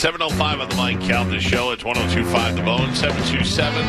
[0.00, 1.72] Seven oh five on the Mike Calta Show.
[1.72, 2.94] It's one zero two five the bone.
[2.94, 3.84] Seven two seven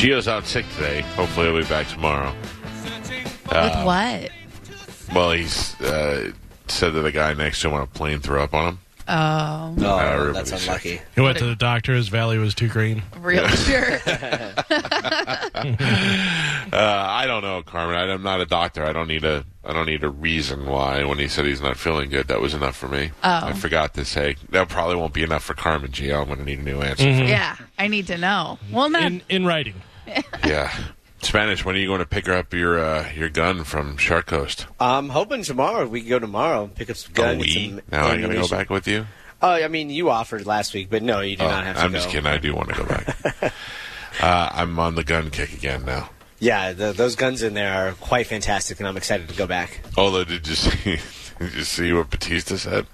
[0.00, 1.02] Gio's out sick today.
[1.14, 2.34] Hopefully, he'll be back tomorrow.
[3.52, 4.30] With what?
[5.14, 6.32] Well, he's uh,
[6.68, 8.78] said that the guy next to him on a plane threw up on him.
[9.08, 10.68] Oh, No, everybody's that's sick.
[10.70, 11.00] unlucky.
[11.16, 11.94] He went to the doctor.
[11.94, 13.02] His valley was too green.
[13.20, 13.98] real sure.
[16.72, 17.96] Uh, I don't know, Carmen.
[17.96, 18.84] I, I'm not a doctor.
[18.84, 19.44] I don't need a.
[19.64, 21.02] I don't need a reason why.
[21.04, 23.10] When he said he's not feeling good, that was enough for me.
[23.24, 23.40] Oh.
[23.46, 25.90] I forgot to say that probably won't be enough for Carmen.
[25.90, 27.08] Gio, I'm going to need a new answer.
[27.10, 28.60] yeah, I need to know.
[28.70, 29.74] Well, not In in writing.
[30.46, 30.72] Yeah,
[31.22, 31.64] Spanish.
[31.64, 34.66] When are you going to pick up your uh, your gun from Shark Coast?
[34.80, 37.40] I'm hoping tomorrow we can go tomorrow and pick up some Oh, guns.
[37.40, 39.06] we some now I'm going to go back with you.
[39.42, 41.82] Oh, I mean, you offered last week, but no, you do Oh, not have to
[41.82, 41.98] I'm go.
[41.98, 42.26] just kidding.
[42.26, 43.16] I do want to go back.
[44.20, 46.10] uh, I'm on the gun kick again now.
[46.38, 49.80] Yeah, the, those guns in there are quite fantastic, and I'm excited to go back.
[49.96, 50.98] Although, did you see?
[51.38, 52.86] Did you see what Batista said?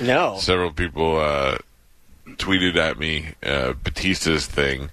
[0.00, 1.58] No, Several people uh,
[2.26, 4.88] tweeted at me uh, Batista's thing,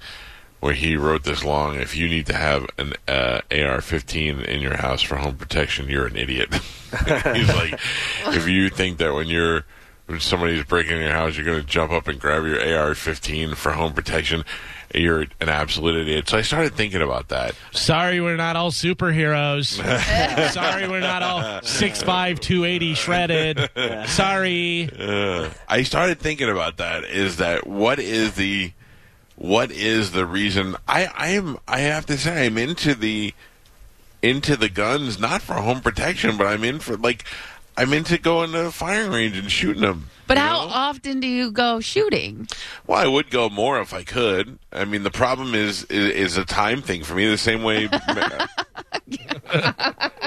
[0.59, 1.75] where he wrote this long.
[1.75, 6.08] If you need to have an uh, AR-15 in your house for home protection, you're
[6.08, 6.53] an idiot.
[6.53, 7.80] He's like,
[8.27, 9.66] if you think that when you're
[10.08, 13.55] when somebody's breaking in your house, you're going to jump up and grab your AR-15
[13.55, 14.45] for home protection.
[14.95, 16.30] You're an absolute idiot.
[16.30, 17.55] So I started thinking about that.
[17.73, 19.75] Sorry, we're not all superheroes.
[20.53, 23.69] Sorry, we're not all 6'5", 280 shredded.
[24.08, 24.89] Sorry.
[24.97, 27.03] Uh, I started thinking about that.
[27.03, 28.72] Is that what is the
[29.38, 30.75] what is the reason?
[30.88, 33.33] I I am I have to say I'm into the
[34.21, 37.23] into the guns not for home protection, but I'm in for like
[37.77, 40.09] I'm into going to a firing range and shooting them.
[40.27, 40.71] But you how know?
[40.73, 42.47] often do you go shooting?
[42.85, 44.59] Well, I would go more if I could.
[44.71, 47.27] I mean, the problem is is, is a time thing for me.
[47.27, 47.89] The same way.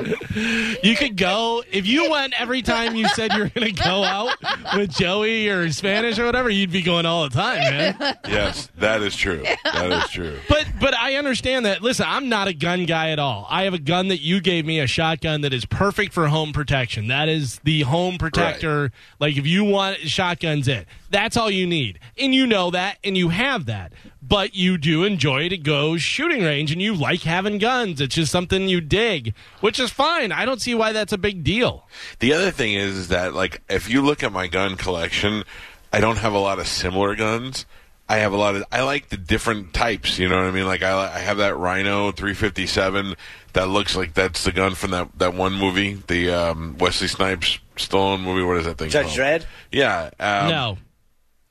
[0.82, 4.02] You could go if you went every time you said you were going to go
[4.02, 4.34] out
[4.74, 6.48] with Joey or Spanish or whatever.
[6.48, 8.16] You'd be going all the time, man.
[8.26, 9.44] yes, that is true.
[9.64, 10.38] That is true.
[10.48, 11.82] But but I understand that.
[11.82, 13.46] Listen, I'm not a gun guy at all.
[13.50, 16.52] I have a gun that you gave me, a shotgun that is perfect for home
[16.52, 17.08] protection.
[17.08, 18.92] That is the home protector.
[19.18, 20.86] Like if you want shotguns, it.
[21.10, 23.92] That's all you need, and you know that, and you have that.
[24.22, 28.00] But you do enjoy to go shooting range, and you like having guns.
[28.00, 30.32] It's just something you dig, which is fine.
[30.32, 31.88] I don't see why that's a big deal.
[32.20, 35.44] The other thing is, is that like if you look at my gun collection,
[35.92, 37.66] I don't have a lot of similar guns.
[38.10, 38.64] I have a lot of.
[38.72, 40.18] I like the different types.
[40.18, 40.66] You know what I mean?
[40.66, 43.14] Like I, I have that Rhino 357
[43.52, 47.60] that looks like that's the gun from that that one movie, the um, Wesley Snipes
[47.76, 48.42] stolen movie.
[48.42, 48.90] What is that thing?
[48.90, 49.18] Judge called?
[49.18, 49.46] Dredd.
[49.70, 50.10] Yeah.
[50.18, 50.78] Um, no,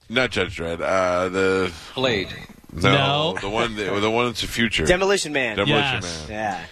[0.10, 0.82] not Judge Dredd.
[0.82, 2.28] Uh, the Blade.
[2.74, 3.38] no, No.
[3.40, 4.86] the one that, the one that's the future.
[4.86, 5.56] Demolition Man.
[5.56, 6.28] Demolition Yes.
[6.28, 6.66] Man yeah.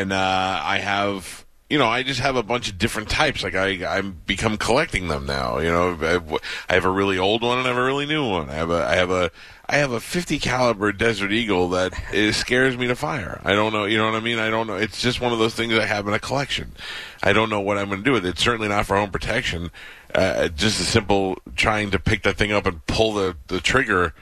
[0.00, 1.43] and uh, I have
[1.74, 3.42] you know I just have a bunch of different types.
[3.42, 5.58] Like I I'm become collecting them now.
[5.58, 6.32] You know I have,
[6.68, 8.48] I have a really old one and I have a really new one.
[8.48, 9.32] I have a I have a
[9.68, 13.40] I have a 50 caliber Desert Eagle that is, scares me to fire.
[13.42, 13.86] I don't know.
[13.86, 14.38] You know what I mean?
[14.38, 14.76] I don't know.
[14.76, 16.76] It's just one of those things I have in a collection.
[17.24, 18.28] I don't know what I'm going to do with it.
[18.28, 19.72] It's certainly not for home protection.
[20.14, 24.14] Uh, just a simple trying to pick that thing up and pull the the trigger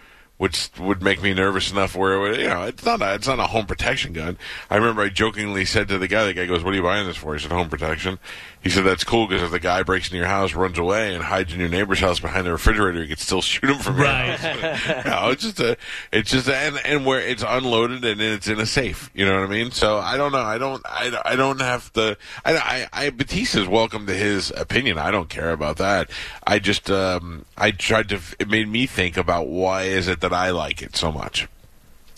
[0.43, 3.29] which would make me nervous enough where it would, you know it's not a, it's
[3.29, 4.37] not a home protection gun.
[4.69, 7.07] I remember I jokingly said to the guy, the guy goes, "What are you buying
[7.07, 8.19] this for?" He said, "Home protection."
[8.61, 11.23] He said, "That's cool because if the guy breaks into your house, runs away, and
[11.23, 14.07] hides in your neighbor's house behind the refrigerator, you could still shoot him from your
[14.07, 14.37] Right.
[14.37, 15.77] house." no, it's just a,
[16.13, 19.11] it's just a, and and where it's unloaded and it's in a safe.
[19.15, 19.71] You know what I mean?
[19.71, 20.39] So I don't know.
[20.43, 20.83] I don't.
[20.87, 22.17] I, I don't have to.
[22.45, 24.99] I, I, I Batista's welcome to his opinion.
[24.99, 26.11] I don't care about that.
[26.45, 28.19] I just um I tried to.
[28.41, 31.49] It made me think about why is it that I like it so much.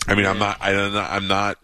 [0.07, 0.57] I mean, I'm not.
[0.61, 0.93] I don't.
[0.93, 1.57] know- I'm not.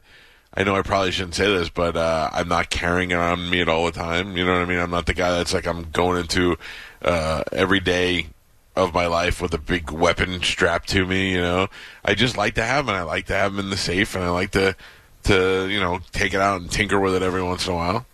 [0.54, 3.62] I know I probably shouldn't say this, but uh, I'm not carrying it on me
[3.62, 4.36] at all the time.
[4.36, 4.80] You know what I mean?
[4.80, 6.58] I'm not the guy that's like I'm going into
[7.02, 8.28] uh, every day
[8.76, 11.32] of my life with a big weapon strapped to me.
[11.34, 11.68] You know,
[12.04, 12.96] I just like to have them.
[12.96, 14.76] I like to have them in the safe, and I like to
[15.24, 18.06] to you know take it out and tinker with it every once in a while.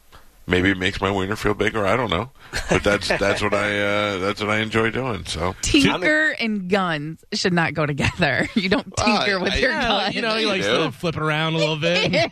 [0.50, 1.86] Maybe it makes my wiener feel bigger.
[1.86, 2.32] I don't know,
[2.70, 5.26] but that's that's what I uh, that's what I enjoy doing.
[5.26, 8.48] So Tinker and guns should not go together.
[8.56, 10.14] You don't tinker Well, with I- your Yeah, gun.
[10.14, 10.78] you know, you like Yeah.
[10.86, 12.32] to flip it around a little bit,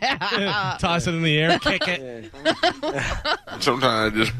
[0.80, 2.30] toss it in the air, kick it.
[3.60, 4.32] sometimes I just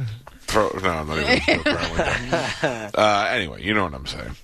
[0.43, 0.69] throw.
[0.83, 2.99] No, I'm not even gonna throw it around like that.
[2.99, 4.37] Uh, anyway, you know what I'm saying.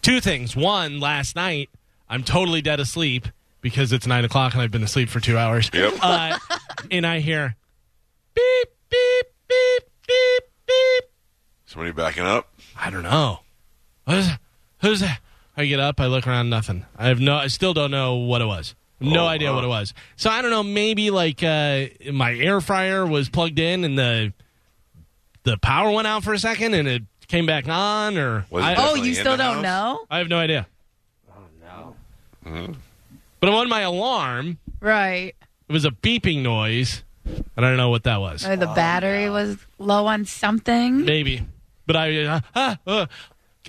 [0.00, 0.56] Two things.
[0.56, 1.70] One, last night
[2.08, 3.28] I'm totally dead asleep,
[3.60, 5.70] because it's nine o'clock and I've been asleep for two hours.
[5.72, 5.94] Yep.
[6.02, 6.38] Uh,
[6.90, 7.54] and I hear
[8.34, 11.04] beep beep beep beep beep.
[11.66, 12.48] Somebody backing up.
[12.78, 13.40] I don't know.
[14.04, 14.40] What is that?
[14.80, 15.20] Who's that?
[15.56, 16.86] I get up, I look around, nothing.
[16.96, 17.36] I have no.
[17.36, 18.74] I still don't know what it was.
[19.00, 19.56] No Oh, idea wow.
[19.56, 19.94] what it was.
[20.16, 20.62] So I don't know.
[20.62, 24.32] Maybe like uh, my air fryer was plugged in and the
[25.42, 28.94] the power went out for a second and it came back on, or I, Oh,
[28.94, 29.62] you still don't house?
[29.62, 30.06] know?
[30.10, 30.66] I have no idea.
[31.60, 32.74] No.
[33.40, 35.34] But on my alarm, Right.
[35.68, 37.02] it was a beeping noise.
[37.24, 38.46] And I don't know what that was.
[38.46, 41.04] Or the battery was low on something.
[41.04, 41.46] Maybe,
[41.86, 43.06] but I uh, ah, uh,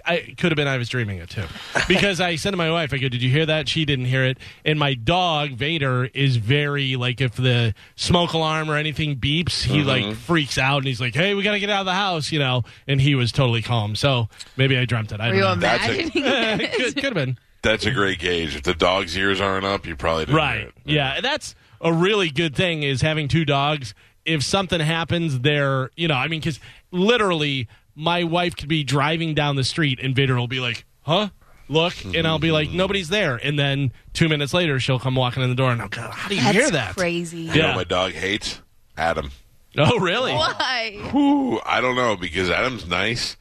[0.06, 1.44] I could have been I was dreaming it too,
[1.88, 4.24] because I said to my wife, I go, "Did you hear that?" She didn't hear
[4.26, 9.64] it, and my dog Vader is very like if the smoke alarm or anything beeps,
[9.64, 11.94] he like freaks out and he's like, "Hey, we got to get out of the
[11.94, 13.96] house," you know, and he was totally calm.
[13.96, 15.22] So maybe I dreamt it.
[15.22, 15.68] I Were don't know.
[15.68, 16.74] That's a- imagining it?
[16.74, 17.38] could, could have been.
[17.62, 18.56] That's a great gauge.
[18.58, 20.62] If the dog's ears aren't up, you probably didn't hear Right.
[20.68, 20.74] it.
[20.84, 21.22] Yeah.
[21.22, 23.94] That's a really good thing is having two dogs.
[24.26, 26.60] If something happens, they're, you know, I mean, because
[26.92, 31.30] literally my wife could be driving down the street and Vader will be like, huh?
[31.70, 31.94] Look.
[32.06, 32.78] And I'll be like, mm-hmm.
[32.78, 33.36] nobody's there.
[33.36, 36.30] And then two minutes later, she'll come walking in the door and I'll go, how
[36.30, 36.96] do you That's hear that?
[36.96, 37.42] crazy.
[37.42, 37.68] You know Yeah.
[37.68, 38.62] what my dog hates?
[38.98, 39.32] Adam.
[39.78, 40.34] Oh, really?
[40.34, 41.00] Why?
[41.12, 43.38] Whew, I don't know because Adam's nice,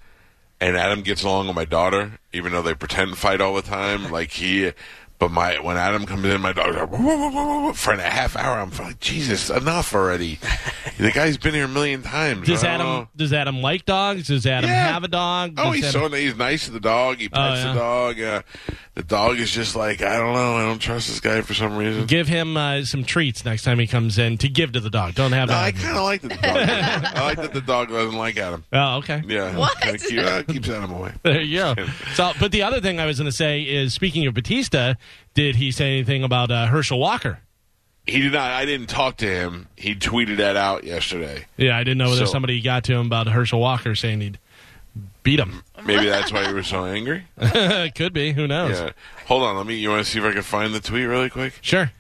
[0.61, 3.61] and Adam gets along with my daughter, even though they pretend to fight all the
[3.63, 4.11] time.
[4.11, 4.73] Like he,
[5.23, 7.93] but my when Adam comes in, my dog's like "Whoa, whoa, whoa, whoa, whoa," for
[7.93, 8.59] a half hour.
[8.59, 10.41] I'm like, Jesus, enough already.
[10.99, 12.49] the guy's been here a million times.
[12.49, 13.09] Does Adam know.
[13.15, 14.27] does Adam like dogs?
[14.27, 14.93] Does Adam Yeah.
[14.93, 15.55] have a dog?
[15.59, 17.19] Oh, he's Adam- so he's nice to the dog.
[17.19, 17.73] He pets yeah.
[17.73, 18.21] the dog.
[18.21, 18.43] Uh,
[18.95, 20.57] the dog is just like I don't know.
[20.57, 22.07] I don't trust this guy for some reason.
[22.07, 25.15] Give him uh, some treats next time he comes in to give to the dog.
[25.15, 25.65] Don't have No, that.
[25.65, 26.41] I kind of like the dog.
[26.45, 28.65] I like that the dog doesn't like Adam.
[28.73, 29.23] oh, okay.
[29.27, 29.81] Yeah, What?
[29.81, 31.13] Keep, uh, keeps Adam away.
[31.23, 31.75] There you go.
[32.15, 34.95] So, but the other thing I was going to say is, speaking of Batista,
[35.35, 37.39] did he say anything about uh, Herschel Walker?
[38.07, 38.51] He did not.
[38.51, 39.69] I didn't talk to him.
[39.77, 41.47] He tweeted that out yesterday.
[41.57, 44.39] Yeah, I didn't know whether So- somebody got to him about Herschel Walker saying he'd
[45.23, 45.63] beat him.
[45.85, 47.25] Maybe that's why you were so angry.
[47.95, 48.33] Could be.
[48.33, 48.79] Who knows?
[48.79, 48.91] Yeah.
[49.27, 49.57] Hold on.
[49.57, 49.75] Let me.
[49.77, 51.59] You want to see if I can find the tweet really quick?
[51.61, 51.91] Sure.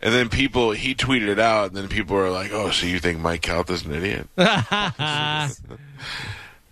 [0.00, 3.00] And then people, he tweeted it out, and then people are like, "Oh, so you
[3.00, 5.50] think Mike Calta is an idiot?" and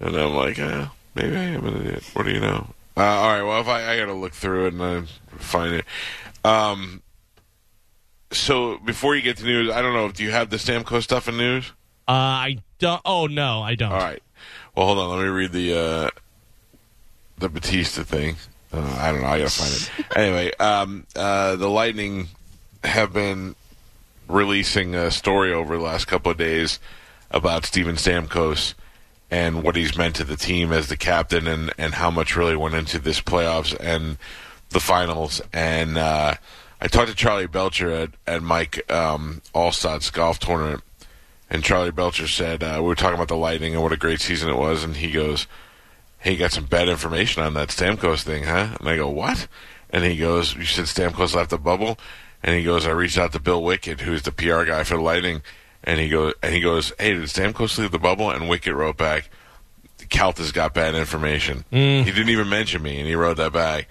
[0.01, 2.05] I'm like, uh, "Maybe I am an idiot.
[2.13, 3.43] What do you know?" Uh, all right.
[3.43, 5.03] Well, if I, I got to look through it and I
[5.39, 5.85] find it.
[6.45, 7.03] Um.
[8.33, 10.11] So before you get to news, I don't know.
[10.11, 11.73] Do you have the Stamkos stuff in news?
[12.09, 13.03] Uh, I don't.
[13.05, 13.91] Oh no, I don't.
[13.91, 14.23] All right.
[14.77, 15.17] Well, hold on.
[15.17, 16.11] Let me read the uh,
[17.39, 18.37] the Batista thing.
[18.73, 19.29] Uh, I don't know.
[19.29, 20.17] I gotta find it.
[20.17, 22.29] anyway, um, uh, the Lightning
[22.85, 23.55] have been
[24.29, 26.79] releasing a story over the last couple of days
[27.31, 28.75] about Steven Stamkos
[29.31, 32.57] and what he's meant to the team as the captain, and and how much really
[32.57, 34.19] went into this playoffs and
[34.71, 35.41] the finals.
[35.55, 36.35] And uh,
[36.83, 40.83] I talked to Charlie Belcher at at Mike um, Alstott's golf tournament.
[41.49, 44.21] And Charlie Belcher said, uh, we were talking about the Lightning and what a great
[44.21, 44.83] season it was.
[44.83, 45.47] And he goes,
[46.19, 48.77] hey, you got some bad information on that Stamkos thing, huh?
[48.81, 49.47] And I go, what?
[49.91, 51.99] And he goes, you said Stamkos left the bubble?
[52.43, 55.03] And he goes, I reached out to Bill Wickett, who's the PR guy for the
[55.03, 55.43] Lightning.
[55.85, 58.31] And he goes, and he goes, hey, did Stamkos leave the bubble?
[58.31, 59.31] And Wickett wrote back,
[60.11, 61.65] Kalt has got bad information.
[62.05, 63.89] He didn't even mention me, and he wrote that back.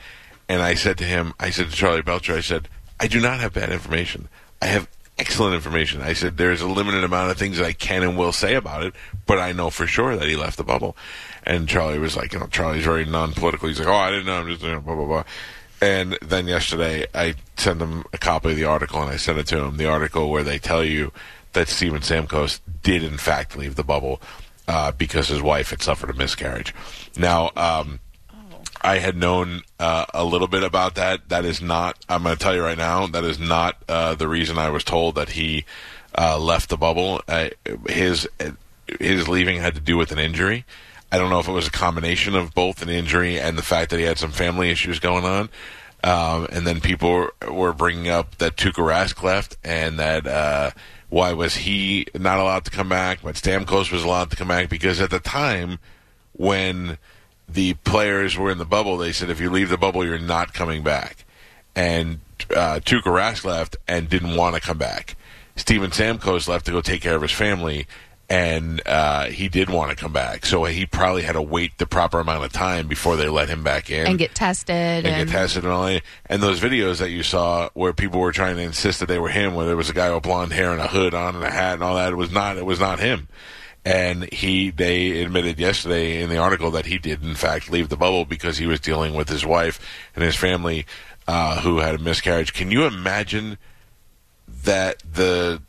[0.48, 2.68] And I said to him, I said to Charlie Belcher, I said,
[3.00, 4.28] I do not have bad information.
[4.62, 4.88] I have
[5.18, 6.02] excellent information.
[6.02, 8.94] I said, there's a limited amount of things I can and will say about it,
[9.26, 10.98] but I know for sure that he left the bubble.
[11.44, 13.68] And Charlie was like, you know, Charlie's very non-political.
[13.68, 14.40] He's like, oh, I didn't know.
[14.40, 15.24] I'm just, blah, blah, blah.
[15.82, 19.48] And then yesterday, I sent him a copy of the article, and I sent it
[19.48, 19.78] to him.
[19.78, 21.12] The article where they tell you
[21.54, 24.22] that Steven Stamkos did, in fact, leave the bubble
[24.68, 26.74] uh, because his wife had suffered a miscarriage.
[27.18, 28.00] Now, um,
[28.86, 31.30] I had known uh, a little bit about that.
[31.30, 31.98] That is not.
[32.08, 33.08] I'm going to tell you right now.
[33.08, 35.66] That is not uh, the reason I was told that he
[36.16, 37.22] uh, left the bubble.
[37.88, 38.28] His
[39.00, 40.66] his leaving had to do with an injury.
[41.12, 43.90] I don't know if it was a combination of both an injury and the fact
[43.90, 45.50] that he had some family issues going on.
[46.04, 50.72] Um, and then people were, were bringing up that Tuukka Rask left and that uh,
[51.10, 54.70] why was he not allowed to come back, but Stamkos was allowed to come back
[54.70, 55.80] because at the time
[56.34, 57.00] when
[57.48, 60.54] the players were in the bubble, they said if you leave the bubble, you're not
[60.54, 61.26] coming back.
[61.76, 62.20] And
[62.52, 65.16] uh, Tuukka Rask left and didn't want to come back.
[65.56, 67.88] Steven Stamkos left to go take care of his family,
[68.30, 70.46] and uh, he did want to come back.
[70.46, 73.64] So he probably had to wait the proper amount of time before they let him
[73.64, 76.02] back in and get tested and and, get tested and all that.
[76.26, 79.30] And those videos that you saw where people were trying to insist that they were
[79.30, 81.52] him, where there was a guy with blonde hair and a hood on and a
[81.52, 82.58] hat and all that, it was not.
[82.58, 83.28] It was not him.
[83.86, 87.96] And he they admitted yesterday in the article that he did in fact leave the
[87.96, 89.80] bubble because he was dealing with his wife
[90.16, 90.86] and his family
[91.28, 92.54] uh, who had a miscarriage.
[92.54, 93.58] Can you imagine
[94.64, 95.62] that the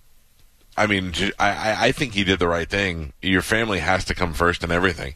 [0.79, 3.15] I mean, I think he did the right thing.
[3.23, 5.15] Your family has to come first in everything,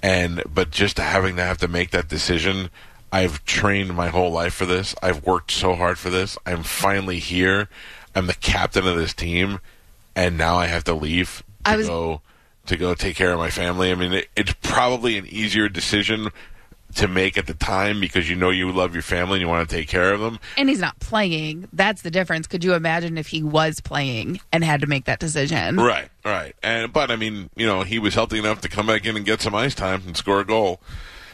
[0.00, 2.70] and but just having to have to make that decision.
[3.10, 4.94] I've trained my whole life for this.
[5.02, 6.38] I've worked so hard for this.
[6.46, 7.68] I'm finally here.
[8.14, 9.58] I'm the captain of this team,
[10.14, 12.20] and now I have to leave to I was- go
[12.66, 13.90] to go take care of my family.
[13.90, 16.28] I mean, it, it's probably an easier decision
[16.94, 19.68] to make at the time because you know you love your family and you want
[19.68, 20.38] to take care of them.
[20.56, 21.68] And he's not playing.
[21.72, 22.46] That's the difference.
[22.46, 25.76] Could you imagine if he was playing and had to make that decision?
[25.76, 26.54] Right, right.
[26.62, 29.24] And but I mean, you know, he was healthy enough to come back in and
[29.24, 30.80] get some ice time and score a goal.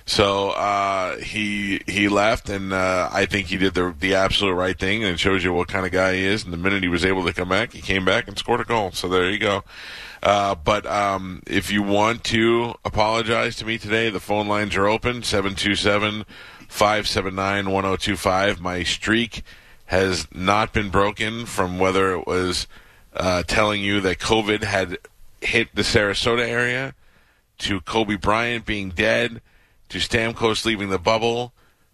[0.07, 4.79] So uh, he he left, and uh, I think he did the the absolute right
[4.79, 6.45] thing, and it shows you what kind of guy he is.
[6.45, 8.65] And the minute he was able to come back, he came back and scored a
[8.65, 8.93] goal.
[8.93, 9.65] So there you go.
[10.23, 14.87] Uh, but um, if you want to apologize to me today, the phone lines are
[14.87, 16.25] open 727
[16.69, 18.61] 579 1025.
[18.61, 19.43] My streak
[19.87, 22.67] has not been broken from whether it was
[23.15, 24.99] uh, telling you that COVID had
[25.41, 26.95] hit the Sarasota area
[27.59, 29.41] to Kobe Bryant being dead
[29.89, 31.53] to Stamkos leaving the bubble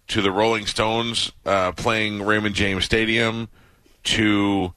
[0.08, 3.48] to the Rolling Stones uh, playing Raymond James Stadium
[4.04, 4.74] to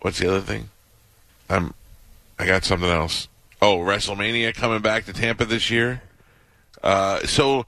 [0.00, 0.68] what's the other thing?
[1.48, 1.74] I'm
[2.38, 3.28] I got something else.
[3.62, 6.02] Oh, WrestleMania coming back to Tampa this year.
[6.82, 7.66] Uh, so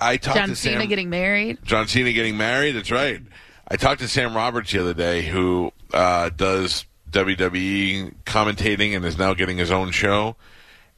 [0.00, 0.88] I talked John to Cena Sam.
[0.88, 1.58] getting married.
[1.64, 2.72] John Cena getting married.
[2.72, 3.20] That's right.
[3.68, 9.16] I talked to Sam Roberts the other day, who uh, does WWE commentating and is
[9.16, 10.36] now getting his own show.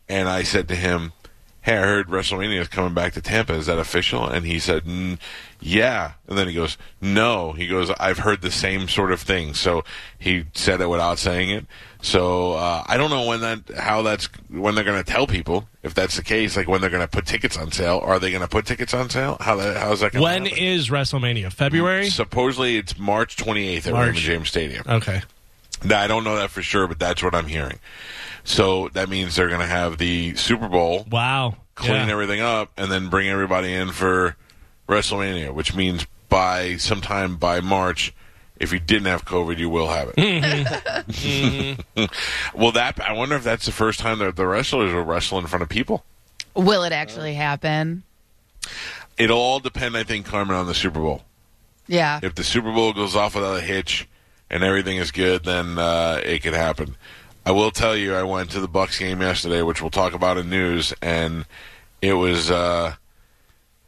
[0.08, 1.12] And I said to him,
[1.60, 3.54] "Hey, I heard WrestleMania is coming back to Tampa.
[3.54, 5.18] Is that official?" And he said, mm,
[5.64, 9.54] "Yeah." And then he goes, "No." He goes, "I've heard the same sort of thing."
[9.54, 9.82] So
[10.18, 11.66] he said it without saying it.
[12.02, 15.66] So uh, I don't know when that, how that's when they're going to tell people
[15.82, 16.54] if that's the case.
[16.56, 17.98] Like when they're going to put tickets on sale.
[18.04, 19.38] Are they going to put tickets on sale?
[19.40, 20.20] How that, how's that going?
[20.20, 21.50] To When is WrestleMania?
[21.50, 22.10] February?
[22.10, 23.94] Supposedly it's March 28th at March.
[24.06, 24.84] Raymond James Stadium.
[24.86, 25.22] Okay.
[25.82, 27.78] Now, I don't know that for sure, but that's what I'm hearing.
[28.44, 31.56] So that means they're going to have the Super Bowl, Wow.
[31.74, 32.12] clean Yeah.
[32.12, 34.36] everything up, and then bring everybody in for
[34.88, 38.12] WrestleMania, which means by sometime by March,
[38.56, 41.78] if you didn't have COVID, you will have it.
[42.54, 45.46] well, that I wonder if that's the first time that the wrestlers will wrestle in
[45.46, 46.04] front of people.
[46.54, 48.04] Will it actually happen?
[49.16, 51.22] It'll all depend, I think, Carmen, on the Super Bowl.
[51.86, 52.20] Yeah.
[52.22, 54.08] if the Super Bowl goes off without a hitch
[54.48, 56.96] and everything is good, then uh, it could happen.
[57.44, 60.38] I will tell you, I went to the Bucs game yesterday, which we'll talk about
[60.38, 61.44] in news, and
[62.00, 62.94] it was uh,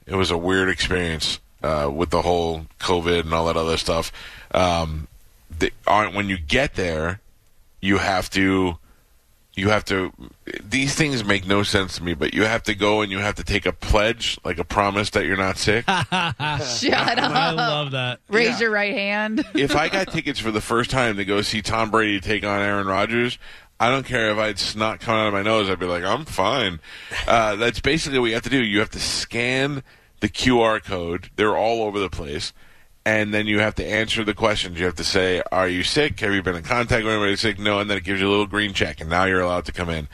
[0.07, 4.13] it was a weird experience uh, with the whole COVID and all that other stuff.
[4.53, 5.09] Um,
[5.59, 7.21] the, on, when you get there,
[7.81, 8.79] you have to
[9.55, 10.13] you have to
[10.63, 13.37] these things make no sense to me but you have to go and you have
[13.37, 16.11] to take a pledge like a promise that you're not sick Shut
[17.19, 18.21] up I love that.
[18.29, 18.59] Raise Yeah.
[18.59, 19.45] your right hand.
[19.55, 22.61] if I got tickets for the first time to go see Tom Brady take on
[22.61, 23.39] Aaron Rodgers,
[23.81, 25.71] I don't care if I had snot coming out of my nose.
[25.71, 26.81] I'd be like, I'm fine.
[27.27, 28.63] Uh, that's basically what you have to do.
[28.63, 29.83] You have to scan
[30.21, 31.31] the QR code.
[31.37, 32.53] They're all over the place.
[33.05, 34.81] And then you have to answer the questions.
[34.81, 36.19] You have to say, Are you sick?
[36.21, 37.59] Have you been in contact with anybody sick?
[37.59, 37.79] No.
[37.79, 39.01] And then it gives you a little green check.
[39.01, 40.09] And now you're allowed to come in.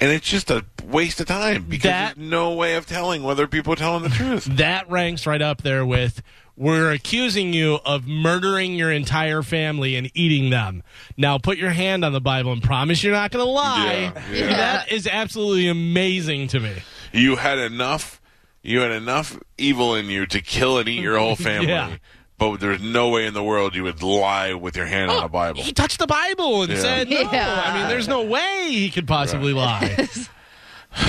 [0.00, 3.46] And it's just a waste of time because That- there's no way of telling whether
[3.48, 4.44] people are telling the truth.
[4.44, 6.22] That ranks right up there with
[6.54, 10.82] we're accusing you of murdering your entire family and eating them.
[11.16, 14.12] Now put your hand on the Bible and promise you're not going to lie.
[14.14, 14.46] Yeah, yeah.
[14.56, 16.74] That is absolutely amazing to me.
[17.12, 18.20] You had enough.
[18.66, 21.68] You had enough evil in you to kill and eat your whole family.
[21.68, 21.96] Yeah.
[22.38, 25.28] But there's no way in the world you would lie with your hand on a
[25.28, 25.62] Bible.
[25.62, 26.78] He touched the Bible and Yeah.
[26.80, 27.20] said no.
[27.32, 27.62] Yeah.
[27.64, 30.08] I mean, there's no way he could possibly lie.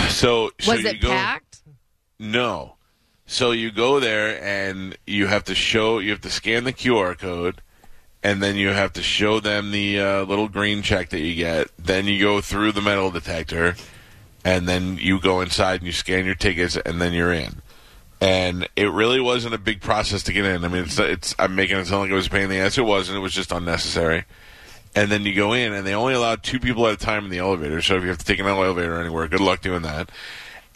[0.10, 1.60] So, so Was you it go, packed?
[2.20, 2.76] No.
[3.26, 7.18] So you go there and you have to show, you have to scan the QR
[7.18, 7.62] code,
[8.22, 11.68] and then you have to show them the uh, little green check that you get.
[11.78, 13.76] Then you go through the metal detector,
[14.44, 17.62] and then you go inside and you scan your tickets, and then you're in.
[18.20, 20.66] And it really wasn't a big process to get in.
[20.66, 22.58] I mean, it's, it's I'm making it sound like it was a pain in the
[22.58, 22.78] ass.
[22.78, 23.18] It wasn't.
[23.18, 24.26] It was just unnecessary.
[24.96, 27.30] And then you go in, and they only allowed two people at a time in
[27.30, 27.82] the elevator.
[27.82, 30.10] So if you have to take an elevator anywhere, good luck doing that.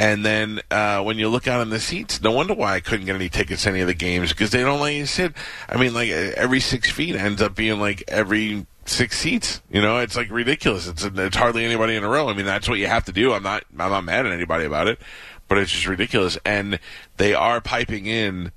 [0.02, 3.06] And then uh, when you look out in the seats, no wonder why I couldn't
[3.06, 5.34] get any tickets to any of the games because they don't let you sit.
[5.70, 9.62] I mean, like every six feet ends up being like every six seats.
[9.72, 10.88] You know, it's like ridiculous.
[10.88, 12.30] It's it's hardly anybody in a row.
[12.30, 13.34] I mean, that's what you have to do.
[13.34, 15.00] I'm not I'm not mad at anybody about it,
[15.48, 16.38] but it's just ridiculous.
[16.46, 16.80] And
[17.18, 18.52] they are piping in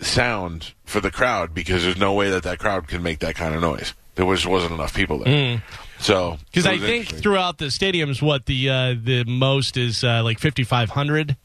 [0.00, 3.54] sound for the crowd because there's no way that that crowd can make that kind
[3.54, 3.94] of noise.
[4.16, 5.62] there was wasn't enough people there.
[5.98, 10.38] So Because I think throughout the stadiums, what the uh, the most is uh, like
[10.38, 11.36] fifty five hundred.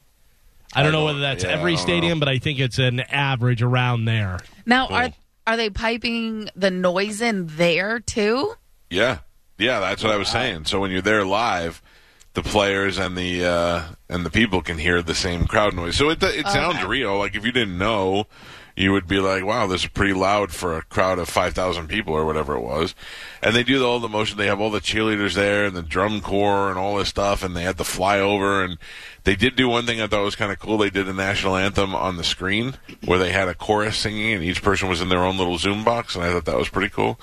[0.74, 2.26] I don't I know don't- whether that's yeah, every stadium, know.
[2.26, 4.40] but I think it's an average around there.
[4.66, 4.96] Now, Cool.
[4.98, 5.10] are
[5.48, 8.54] are they piping the noise in there too?
[8.90, 9.20] Yeah,
[9.58, 10.66] yeah, that's what I was saying.
[10.66, 11.82] So when you're there live,
[12.34, 15.96] the players and the uh, and the people can hear the same crowd noise.
[15.98, 16.88] So it it sounds Okay.
[16.88, 17.18] real.
[17.18, 18.26] Like if you didn't know,
[18.76, 21.88] you would be like, "Wow, this is pretty loud for a crowd of five thousand
[21.88, 22.96] people or whatever it was."
[23.42, 24.38] And they do all the motion.
[24.38, 27.56] They have all the cheerleaders there and the drum corps and all this stuff, and
[27.56, 28.64] they had the flyover.
[28.64, 28.78] And
[29.24, 30.78] they did do one thing I thought was kind of cool.
[30.78, 32.76] They did the national anthem on the screen
[33.06, 35.84] where they had a chorus singing, and each person was in their own little Zoom
[35.84, 37.20] box, and I thought that was pretty cool.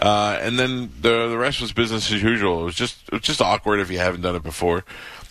[0.00, 2.62] Uh, and then the the rest was business as usual.
[2.62, 4.84] It was just it was just awkward if you haven't done it before.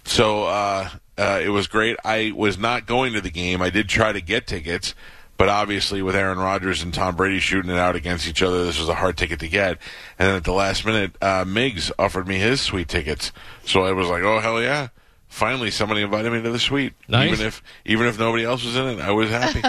[0.06, 1.98] So uh, uh, it was great.
[2.04, 3.62] I was not going to the game.
[3.62, 4.96] I did try to get tickets,
[5.38, 8.80] but obviously with Aaron Rodgers and Tom Brady shooting it out against each other, this
[8.80, 9.78] was a hard ticket to get.
[10.20, 13.32] And then at the last minute, uh, Miggs offered me his sweet tickets.
[13.66, 14.90] So I was like, oh hell yeah!
[15.28, 16.94] Finally, somebody invited me to the suite.
[17.08, 17.32] Nice.
[17.32, 19.62] Even if even if nobody else was in it, I was happy.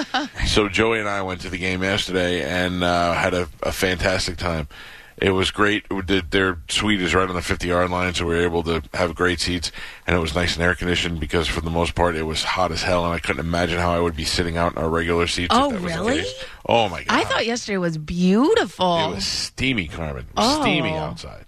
[0.47, 4.37] so Joey and I went to the game yesterday and uh, had a, a fantastic
[4.37, 4.69] time.
[5.17, 5.85] It was great.
[6.31, 9.15] Their suite is right on the 50 yard line, so we were able to have
[9.15, 9.71] great seats.
[10.07, 12.73] And it was nice and air conditioned because, for the most part, it was hot
[12.73, 15.27] as hell, and I couldn't imagine how I would be sitting out in our regular
[15.27, 15.55] seats.
[15.55, 16.19] if Oh, that was the really?
[16.23, 16.45] case.
[16.67, 17.21] Oh my god!
[17.21, 18.99] I thought yesterday was beautiful.
[19.13, 20.27] It was steamy, Carmen.
[20.31, 20.97] It was steamy Oh.
[20.99, 21.44] outside.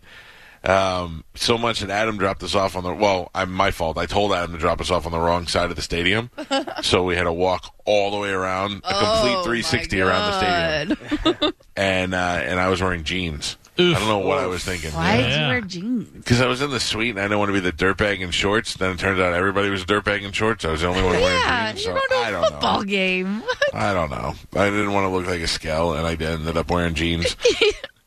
[0.66, 3.96] Um, so much that Adam dropped us off on the well, I'm my fault.
[3.98, 6.30] I told Adam to drop us off on the wrong side of the stadium,
[6.82, 10.86] so we had to walk all the way around, a complete Oh, 360 around the
[10.96, 13.56] stadium, and uh, and I was wearing jeans.
[13.78, 13.94] Oof.
[13.94, 14.90] I don't know what I was thinking.
[14.92, 15.42] Why did Yeah.
[15.42, 16.08] you wear jeans?
[16.08, 18.30] Because I was in the suite and I didn't want to be the dirtbag in
[18.30, 18.72] shorts.
[18.74, 20.64] Then it turns out everybody was a dirtbag in shorts.
[20.64, 21.84] I was the only one wearing Yeah, jeans.
[21.84, 22.84] you're So going to I a don't football know.
[22.86, 23.42] game.
[23.74, 24.32] I don't know.
[24.58, 27.36] I didn't want to look like a skell, and I ended up wearing jeans.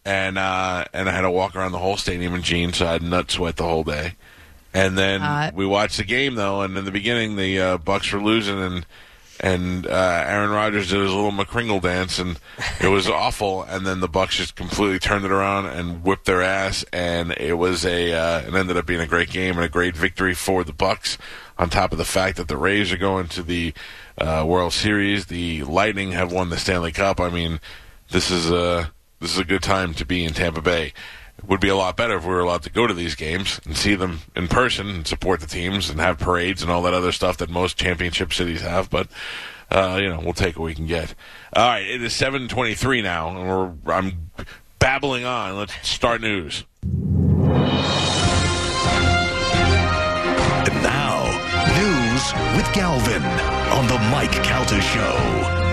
[0.05, 2.93] And uh, and I had to walk around the whole stadium in jeans, so I
[2.93, 4.15] had nut sweat the whole day.
[4.73, 5.53] And then Hot.
[5.53, 8.85] we watched the game though, and in the beginning the uh, Bucs were losing, and
[9.39, 12.39] and uh, Aaron Rodgers did his little McCringle dance, and
[12.81, 13.63] it was awful.
[13.63, 17.53] And then the Bucs just completely turned it around and whipped their ass, and it
[17.53, 20.63] was a uh, it ended up being a great game and a great victory for
[20.63, 21.17] the Bucs.
[21.57, 23.73] On top of the fact that the Rays are going to the
[24.17, 27.19] uh, World Series, the Lightning have won the Stanley Cup.
[27.19, 27.59] I mean,
[28.11, 30.93] this is a this is a good time to be in Tampa Bay.
[31.37, 33.61] It would be a lot better if we were allowed to go to these games
[33.65, 36.93] and see them in person and support the teams and have parades and all that
[36.93, 38.89] other stuff that most championship cities have.
[38.89, 39.07] But
[39.71, 41.15] uh, you know, we'll take what we can get.
[41.53, 44.31] All right, it is seven twenty-three now, and we're I'm
[44.79, 45.57] babbling on.
[45.57, 46.65] Let's start news.
[50.61, 51.23] And now,
[51.77, 55.68] news with Galvin on the Mike Calta Show.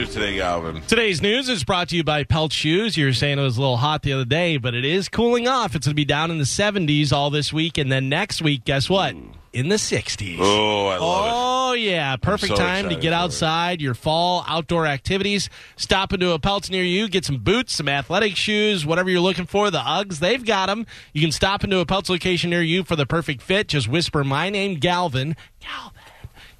[0.00, 0.80] News today, Galvin?
[0.88, 2.96] Today's news is brought to you by Peltz Shoes.
[2.96, 5.46] You were saying it was a little hot the other day, but it is cooling
[5.46, 5.74] off.
[5.74, 8.64] It's going to be down in the 70s all this week, and then next week,
[8.64, 9.14] guess what?
[9.52, 10.38] In the 60s.
[10.40, 11.32] Oh, I love it.
[11.34, 15.50] Oh yeah, perfect so time to get outside, your fall outdoor activities.
[15.76, 19.44] Stop into a Peltz near you, get some boots, some athletic shoes, whatever you're looking
[19.44, 19.70] for.
[19.70, 20.86] The Uggs, they've got them.
[21.12, 23.68] You can stop into a Peltz location near you for the perfect fit.
[23.68, 25.36] Just whisper my name, Galvin.
[25.60, 25.99] Galvin.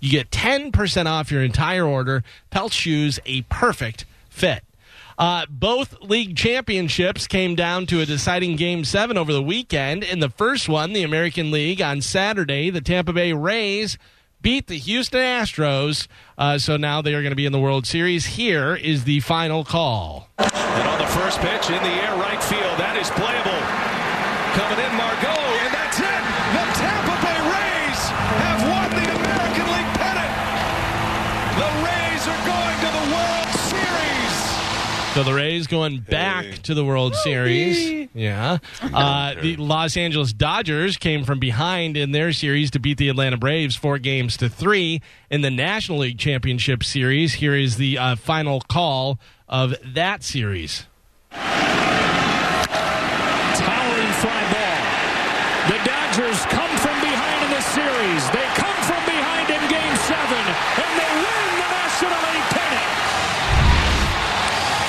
[0.00, 2.24] You get 10% off your entire order.
[2.50, 4.64] Peltz shoes, a perfect fit.
[5.18, 10.02] Uh, both league championships came down to a deciding game seven over the weekend.
[10.02, 13.98] In the first one, the American League on Saturday, the Tampa Bay Rays
[14.40, 16.06] beat the Houston Astros.
[16.38, 18.24] Uh, so now they are going to be in the World Series.
[18.24, 20.28] Here is the final call.
[20.38, 23.39] And on the first pitch in the air, right field, that is playable.
[35.14, 36.52] So the Rays going back Hey.
[36.64, 38.08] to the World Series.
[38.14, 38.58] Yeah.
[38.80, 43.36] Uh, the Los Angeles Dodgers came from behind in their series to beat the Atlanta
[43.36, 47.34] Braves four games to three in the National League Championship Series.
[47.34, 49.18] Here is the uh, final call
[49.48, 50.86] of that series.
[51.32, 51.48] Towering
[54.22, 54.78] fly ball.
[55.74, 58.22] The Dodgers come from behind in the series.
[58.30, 60.44] They come from behind in game seven,
[60.78, 62.86] and they win the National League pennant.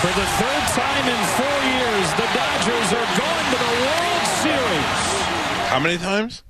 [0.01, 4.91] For the third time in four years, the Dodgers are going to the World Series.
[5.69, 6.43] How many times?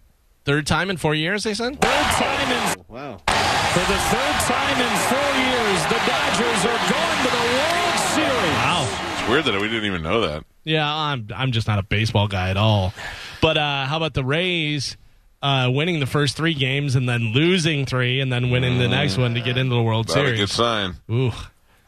[0.45, 1.79] Third time in four years, they said?
[1.81, 3.17] Third time in Wow.
[3.27, 8.55] for the third time in four years, the Dodgers are going to the World Series.
[8.57, 9.13] Wow.
[9.19, 10.43] It's weird that we didn't even know that.
[10.63, 12.93] Yeah, I'm I'm just not a baseball guy at all.
[13.41, 14.97] But uh, how about the Rays
[15.41, 19.17] uh, winning the first three games and then losing three and then winning the next
[19.17, 20.95] one to get into the World Not a good sign.
[21.09, 21.29] Ooh.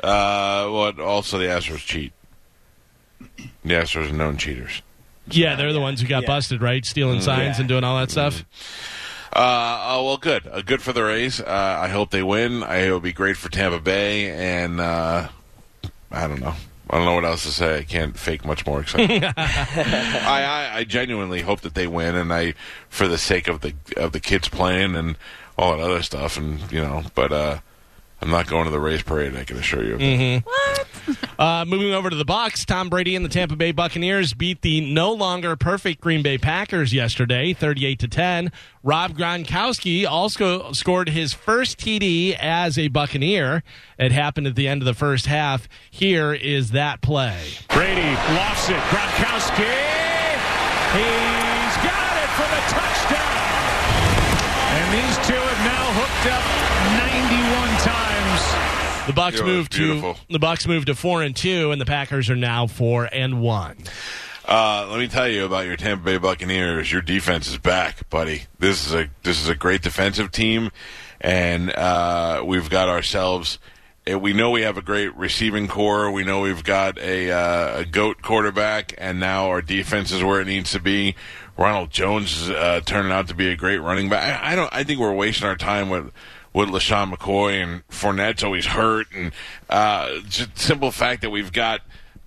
[0.03, 2.13] Uh, well, also the Astros cheat.
[3.37, 4.81] The Astros are known cheaters.
[5.29, 6.27] Yeah, they're the ones who got Yeah.
[6.27, 6.85] busted, right?
[6.85, 7.61] Stealing signs Yeah.
[7.61, 8.43] and doing all that stuff.
[9.31, 10.45] Uh, oh, well, good.
[10.51, 11.39] Uh, good for the Rays.
[11.41, 12.61] Uh, I hope they win.
[12.63, 15.29] I it'll be great for Tampa Bay, and uh,
[16.11, 16.53] I don't know.
[16.89, 17.79] I don't know what else to say.
[17.79, 19.23] I can't fake much more excitement.
[19.37, 22.53] I, I, I genuinely hope that they win, and I,
[22.89, 25.15] for the sake of the of the kids playing and
[25.57, 27.59] all that other stuff, and you know, but uh,
[28.23, 29.35] I'm not going to the race parade.
[29.35, 29.95] I can assure you.
[29.95, 30.43] of that.
[31.37, 34.79] Uh, moving over to the box, Tom Brady and the Tampa Bay Buccaneers beat the
[34.93, 38.51] no longer perfect Green Bay Packers yesterday, 38 to 10.
[38.81, 43.61] Rob Gronkowski also scored his first TD as a Buccaneer.
[43.99, 45.67] It happened at the end of the first half.
[45.91, 47.43] Here is that play.
[47.73, 48.77] Brady lofts it.
[48.87, 49.67] Gronkowski.
[50.95, 53.43] He's got it for the touchdown.
[54.79, 56.43] And these two have now hooked up
[57.03, 57.42] 91 times.
[59.07, 62.35] The Bucs moved to the Bucs moved to four and two, and the Packers are
[62.35, 63.77] now four and one.
[64.45, 66.91] Uh, let me tell you about your Tampa Bay Buccaneers.
[66.91, 68.43] Your defense is back, buddy.
[68.59, 70.71] This is a this is a great defensive team,
[71.19, 73.59] and uh, we've got ourselves.
[74.07, 76.09] eh, We know we have a great receiving corps.
[76.11, 80.39] We know we've got a, uh, a goat quarterback, and now our defense is where
[80.41, 81.15] it needs to be.
[81.57, 84.41] Ronald Jones is uh, turning out to be a great running back.
[84.43, 84.73] I, I don't.
[84.73, 86.11] I think we're wasting our time with
[86.53, 89.31] with LeSean McCoy and Fournette's always hurt, and
[89.69, 91.81] uh, just simple fact that we've got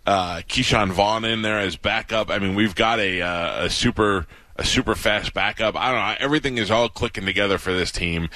[0.07, 2.31] uh, Ke'Shawn Vaughn in there as backup.
[2.31, 5.77] I mean, we've got a uh, a super a super fast backup.
[5.77, 6.17] I don't know.
[6.19, 8.29] Everything is all clicking together for this team,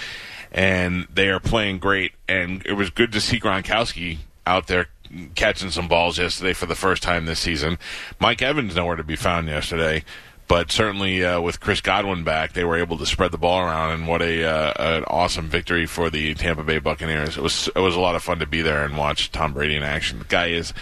[0.52, 2.12] and they are playing great.
[2.28, 4.88] And it was good to see Gronkowski out there
[5.34, 7.78] catching some balls yesterday for the first time this season.
[8.20, 10.04] Mike Evans nowhere to be found yesterday.
[10.50, 13.92] But certainly, uh, with Chris Godwin back, they were able to spread the ball around,
[13.92, 17.36] and what a uh, an awesome victory for the Tampa Bay Buccaneers!
[17.36, 19.76] It was it was a lot of fun to be there and watch Tom Brady
[19.76, 20.18] in action.
[20.18, 20.74] The guy is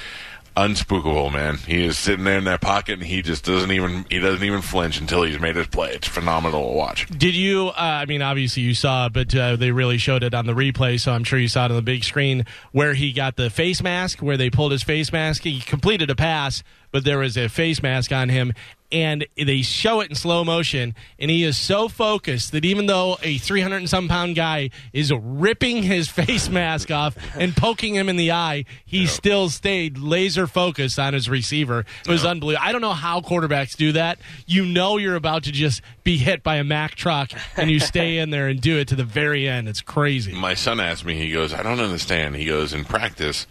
[0.57, 1.57] unspookable, man.
[1.59, 4.63] He is sitting there in that pocket, and he just doesn't even he doesn't even
[4.63, 5.91] flinch until he's made his play.
[5.91, 7.07] It's phenomenal to watch.
[7.07, 7.69] Did you?
[7.69, 10.55] Uh, I mean, obviously you saw, it, but uh, they really showed it on the
[10.55, 13.51] replay, so I'm sure you saw it on the big screen where he got the
[13.51, 15.43] face mask, where they pulled his face mask.
[15.43, 18.53] He completed a pass, but there was a face mask on him,
[18.91, 23.19] and they show it in slow motion, and he is so focused that even though
[23.23, 28.09] a 300 and some pound guy is ripping his face mask off and poking him
[28.09, 31.85] in the eye, he still stayed laser focused on his receiver.
[32.07, 32.67] It was unbelievable.
[32.67, 34.19] I don't know how quarterbacks do that.
[34.47, 38.19] You know you're about to just be hit by a Mack truck, and you stay
[38.19, 39.69] in there and do it to the very end.
[39.69, 40.33] It's crazy.
[40.33, 42.37] My son asked me, he goes, I don't understand.
[42.37, 43.47] He goes, in practice,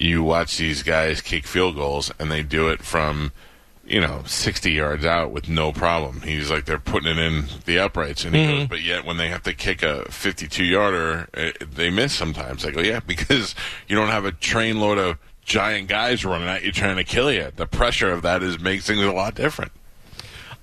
[0.00, 3.30] you watch these guys kick field goals, and they do it from,
[3.86, 6.22] you know, 60 yards out with no problem.
[6.22, 8.24] He's like, they're putting it in the uprights.
[8.24, 11.90] And he goes, but yet when they have to kick a 52 yarder, eh, they
[11.90, 12.64] miss sometimes.
[12.64, 13.54] I go, yeah, because
[13.88, 17.30] you don't have a train load of giant guys running at you trying to kill
[17.30, 17.50] you.
[17.54, 19.72] The pressure of that is makes things a lot different.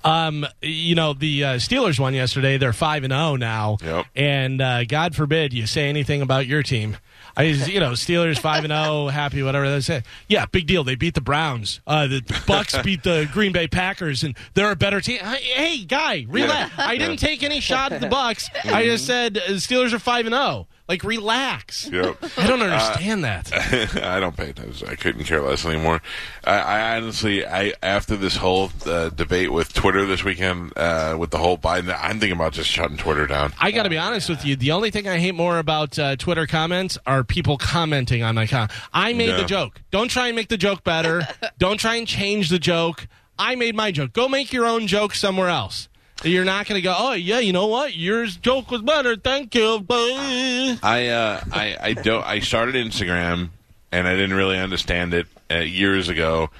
[0.04, 2.56] Um, you know the uh, Steelers won yesterday.
[2.56, 4.06] They're five and zero now, Yep.
[4.14, 6.96] and uh, God forbid you say anything about your team.
[7.38, 10.02] I, you know, Steelers five and zero, happy whatever they say.
[10.26, 10.82] Yeah, big deal.
[10.82, 11.80] They beat the Browns.
[11.86, 15.20] Uh, the Bucs beat the Green Bay Packers, and they're a better team.
[15.20, 16.74] Hey, guy, relax.
[16.76, 18.48] I didn't take any shot at the Bucs.
[18.64, 20.66] I just said uh, Steelers are five and zero.
[20.88, 21.88] Like, relax.
[21.90, 22.16] Yep.
[22.38, 23.52] I don't understand that.
[24.02, 24.88] I don't pay attention.
[24.88, 26.00] I couldn't care less anymore.
[26.44, 31.30] I, I honestly, I after this whole uh, debate with Twitter this weekend, uh, with
[31.30, 33.52] the whole Biden, I'm thinking about just shutting Twitter down.
[33.60, 34.56] I got to be honest with you.
[34.56, 38.46] The only thing I hate more about uh, Twitter comments are people commenting on my
[38.46, 38.70] comment.
[38.92, 39.36] I made Yeah.
[39.42, 39.82] the joke.
[39.90, 41.22] Don't try and make the joke better.
[41.58, 43.06] Don't try and change the joke.
[43.38, 44.14] I made my joke.
[44.14, 45.88] Go make your own joke somewhere else.
[46.24, 46.94] You're not going to go.
[46.96, 47.94] Oh yeah, you know what?
[47.94, 49.16] Your joke was better.
[49.16, 49.80] Thank you.
[49.80, 52.24] Bye." I, uh, I, I don't.
[52.24, 53.50] I started Instagram,
[53.92, 56.50] and I didn't really understand it uh, years ago,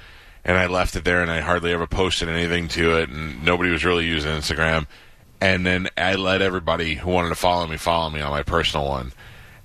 [0.45, 3.69] and I left it there, and I hardly ever posted anything to it, and nobody
[3.69, 4.87] was really using Instagram.
[5.41, 8.87] And then I let everybody who wanted to follow me follow me on my personal
[8.87, 9.13] one.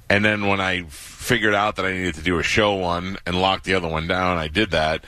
[0.09, 3.41] And then when I figured out that I needed to do a show one and
[3.41, 5.05] lock the other one down, I did that.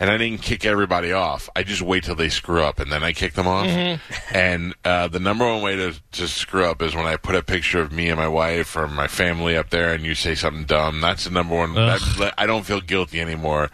[0.00, 1.48] And I didn't kick everybody off.
[1.56, 3.66] I just wait till they screw up and then I kick them off.
[4.32, 7.42] And uh, the number one way to, to screw up is when I put a
[7.42, 10.66] picture of me and my wife or my family up there and you say something
[10.66, 11.00] dumb.
[11.00, 11.74] That's the number one.
[11.74, 13.70] That, I don't feel guilty anymore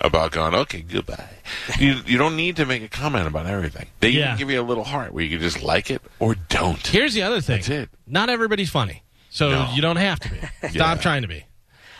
[0.00, 1.28] about going, okay, goodbye.
[1.78, 3.86] You, you don't need to make a comment about everything.
[4.00, 4.36] They Yeah.
[4.36, 6.84] give you a little heart where you can just like it or don't.
[6.84, 7.58] Here's the other thing.
[7.58, 7.90] That's it.
[8.06, 9.70] Not everybody's funny, so No.
[9.74, 10.38] you don't have to be.
[10.70, 11.02] Stop Yeah.
[11.02, 11.44] trying to be.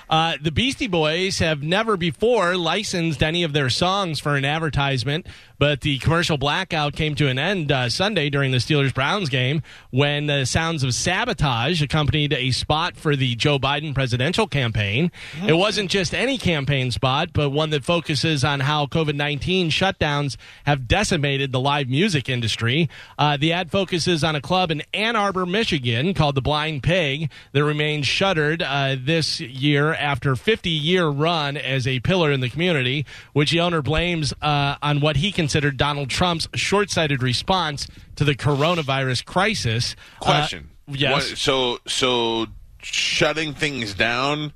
[0.09, 5.27] Uh, the Beastie Boys have never before licensed any of their songs for an advertisement,
[5.59, 9.63] but the commercial blackout came to an end uh, Sunday during the Steelers Browns game
[9.91, 15.11] when the sounds of sabotage accompanied a spot for the Joe Biden presidential campaign.
[15.47, 20.37] It wasn't just any campaign spot, but one that focuses on how COVID 19 shutdowns
[20.65, 22.89] have decimated the live music industry.
[23.19, 27.31] Uh, the ad focuses on a club in Ann Arbor, Michigan called the Blind Pig
[27.53, 32.49] that remains shuttered uh, this year after 50 year run as a pillar in the
[32.49, 37.89] community, which the owner blames uh, on what he considered Donald Trump's short sighted response
[38.17, 39.97] to the coronavirus crisis.
[40.21, 40.69] Uh, Question.
[40.87, 41.31] yes.
[41.31, 42.47] What- so so
[42.83, 44.53] shutting things down,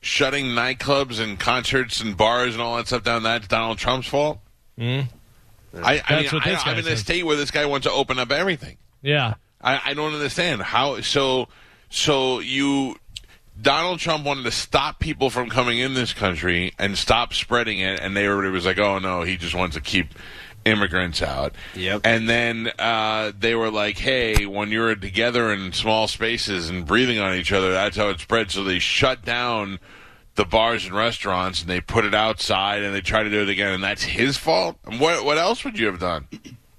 [0.00, 3.24] shutting nightclubs and concerts and bars and all that stuff down.
[3.24, 4.38] That's Donald Trump's fault.
[4.78, 5.08] Mm.
[5.82, 8.30] I, I mean, I, I'm in a state where this guy wants to open up
[8.30, 8.76] everything.
[9.02, 9.34] yeah.
[9.60, 11.00] I, I don't understand how.
[11.00, 11.48] So,
[11.90, 12.96] so you,
[13.60, 18.00] Donald Trump wanted to stop people from coming in this country and stop spreading it,
[18.00, 20.08] and they were, it was like, oh no, he just wants to keep
[20.64, 21.54] immigrants out.
[21.74, 22.02] Yep.
[22.04, 27.18] And then uh, they were like, hey, when you're together in small spaces and breathing
[27.18, 28.54] on each other, that's how it spreads.
[28.54, 29.78] So they shut down
[30.34, 33.48] the bars and restaurants and they put it outside and they try to do it
[33.48, 34.76] again, and that's his fault.
[34.98, 36.28] What what else would you have done?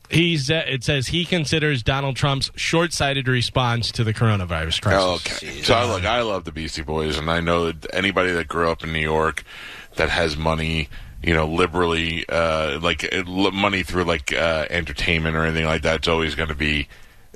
[0.09, 0.49] He's.
[0.49, 5.03] Uh, it says he considers Donald Trump's short-sighted response to the coronavirus crisis.
[5.03, 5.61] Oh, okay.
[5.61, 8.83] So look, I love the Beastie Boys, and I know that anybody that grew up
[8.83, 9.43] in New York
[9.95, 10.89] that has money,
[11.21, 16.07] you know, liberally, uh, like money through like uh, entertainment or anything like that, it's
[16.07, 16.87] always going to be.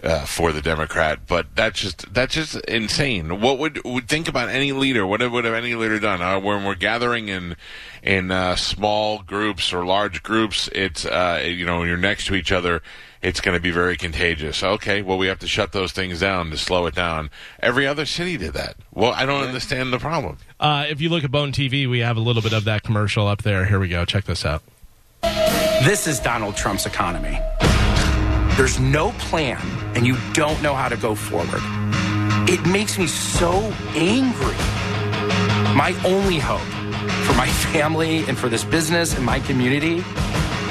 [0.04, 3.40] Uh, for the Democrat, but that's just that's just insane.
[3.40, 5.06] What would, would think about any leader?
[5.06, 6.24] What would have any leader done?
[6.24, 7.56] Uh, when we're gathering in
[8.02, 12.34] in uh, small groups or large groups, it's uh, you know when you're next to
[12.34, 12.82] each other,
[13.22, 14.64] it's going to be very contagious.
[14.64, 17.30] Okay, well we have to shut those things down to slow it down.
[17.60, 18.78] Every other city did that.
[18.92, 20.40] Well, I don't understand the problem.
[20.60, 23.28] Uh, if you look at Bone TV, we have a little bit of that commercial
[23.28, 23.66] up there.
[23.66, 24.04] Here we go.
[24.06, 24.64] Check this out.
[25.22, 27.40] This is Donald Trump's economy.
[28.62, 29.58] There's no plan,
[29.96, 31.64] and you don't know how to go forward.
[32.48, 33.54] It makes me so
[33.96, 34.54] angry.
[35.74, 36.62] My only hope
[37.26, 40.04] for my family and for this business and my community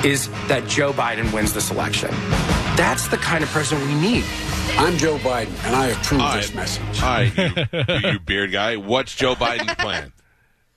[0.05, 2.11] is that Joe Biden wins this election.
[2.77, 4.25] That's the kind of president we need.
[4.79, 6.55] I'm Joe Biden, and I approve All this right.
[6.55, 7.03] message.
[7.03, 8.77] All right, you, you beard guy.
[8.77, 10.13] What's Joe Biden's plan?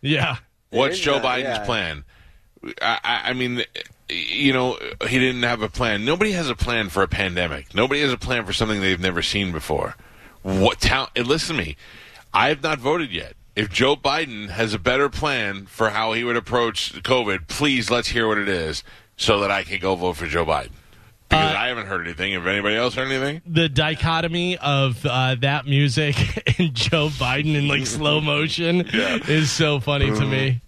[0.02, 0.38] Yeah.
[0.72, 1.66] What's Joe uh, Biden's yeah.
[1.66, 2.06] plan?
[2.82, 3.64] I, I I mean,
[4.14, 6.06] you know, he didn't have a plan.
[6.06, 7.74] Nobody has a plan for a pandemic.
[7.74, 9.96] Nobody has a plan for something they've never seen before.
[10.42, 11.08] What town?
[11.16, 11.78] listen to me.
[12.34, 13.36] I have not voted yet.
[13.56, 18.08] If Joe Biden has a better plan for how he would approach COVID, please let's
[18.08, 18.84] hear what it is
[19.16, 20.72] so that I can go vote for Joe Biden.
[21.30, 22.34] Because I haven't heard anything.
[22.34, 23.42] Have anybody else heard anything?
[23.48, 26.16] The dichotomy of uh, that music
[26.60, 30.62] and Joe Biden in like slow motion is so funny to me.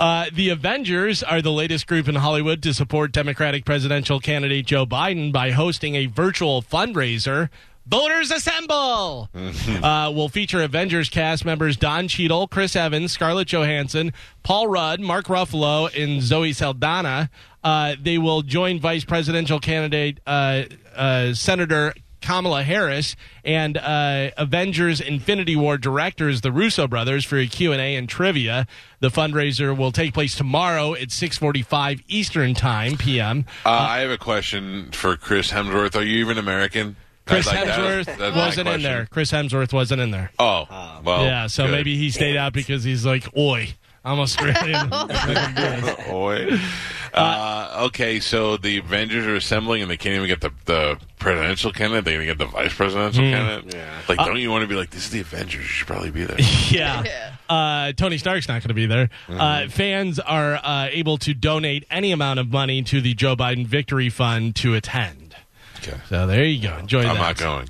[0.00, 4.86] Uh, the Avengers are the latest group in Hollywood to support Democratic presidential candidate Joe
[4.86, 7.50] Biden by hosting a virtual fundraiser.
[7.86, 9.28] Voters Assemble!
[9.34, 15.26] uh, will feature Avengers cast members Don Cheadle, Chris Evans, Scarlett Johansson, Paul Rudd, Mark
[15.26, 17.28] Ruffalo, and Zoe Saldana.
[17.62, 20.62] Uh, they will join Vice Presidential candidate uh,
[20.96, 27.46] uh, Senator Kamala Harris and uh, Avengers Infinity War directors, the Russo brothers, for a
[27.46, 28.66] Q&A and trivia.
[29.00, 33.44] The fundraiser will take place tomorrow at 6.45 Eastern Time, p.m.
[33.64, 35.96] Uh, I have a question for Chris Hemsworth.
[35.96, 36.96] Are you even American?
[37.26, 37.78] Chris like that.
[37.78, 39.06] Hemsworth That's wasn't in there.
[39.06, 40.30] Chris Hemsworth wasn't in there.
[40.38, 40.66] Oh,
[41.04, 41.24] well.
[41.24, 41.72] yeah, so good.
[41.72, 44.88] maybe he stayed out because he's like, oi, I'm Australian.
[46.08, 46.58] Boy.
[47.12, 51.72] Uh, okay, so the Avengers are assembling and they can't even get the, the presidential
[51.72, 52.04] candidate.
[52.04, 53.30] They're going to get the vice presidential Hmm.
[53.30, 53.74] candidate.
[53.74, 54.00] Yeah.
[54.08, 55.54] Like, don't you want to be like, this is the Avengers?
[55.60, 56.36] You should probably be there.
[56.70, 57.32] yeah.
[57.48, 59.10] Uh, Tony Stark's not going to be there.
[59.28, 63.66] Uh, fans are uh, able to donate any amount of money to the Joe Biden
[63.66, 65.34] Victory Fund to attend.
[65.78, 65.98] Okay.
[66.08, 66.76] So there you go.
[66.78, 67.20] Enjoy I'm that.
[67.20, 67.68] not going.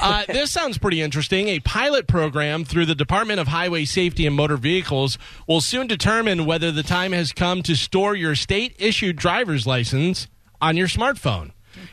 [0.00, 1.48] Uh, this sounds pretty interesting.
[1.48, 6.46] A pilot program through the Department of Highway Safety and Motor Vehicles will soon determine
[6.46, 10.28] whether the time has come to store your state issued driver's license
[10.60, 11.52] on your smartphone.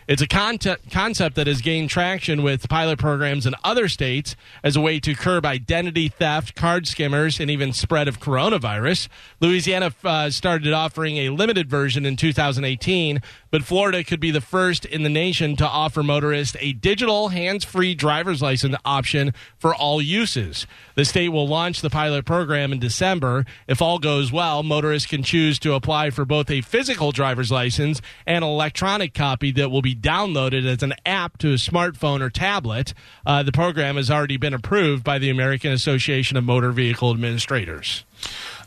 [0.10, 4.76] It's a concept, concept that has gained traction with pilot programs in other states as
[4.76, 9.08] a way to curb identity theft, card skimmers, and even spread of coronavirus.
[9.40, 14.84] Louisiana uh, started offering a limited version in 2018, but Florida could be the first
[14.84, 20.02] in the nation to offer motorists a digital hands free driver's license option for all
[20.02, 20.66] uses.
[20.96, 23.46] The state will launch the pilot program in December.
[23.68, 28.02] If all goes well, motorists can choose to apply for both a physical driver's license
[28.26, 32.30] and an electronic copy that will be downloaded as an app to a smartphone or
[32.30, 32.94] tablet.
[33.26, 38.06] Uh, the program has already been approved by the American Association of Motor Vehicle Administrators.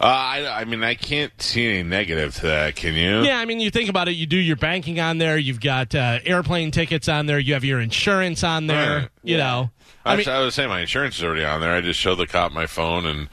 [0.00, 2.76] Uh, I, I mean, I can't see any negative to that.
[2.76, 3.22] Can you?
[3.22, 4.12] Yeah, I mean, you think about it.
[4.12, 5.38] You do your banking on there.
[5.38, 7.38] You've got uh, airplane tickets on there.
[7.38, 8.96] You have your insurance on there.
[8.96, 9.08] Right.
[9.22, 9.70] You know,
[10.04, 11.72] I Actually, mean, I was saying my insurance is already on there.
[11.72, 13.28] I just show the cop my phone, and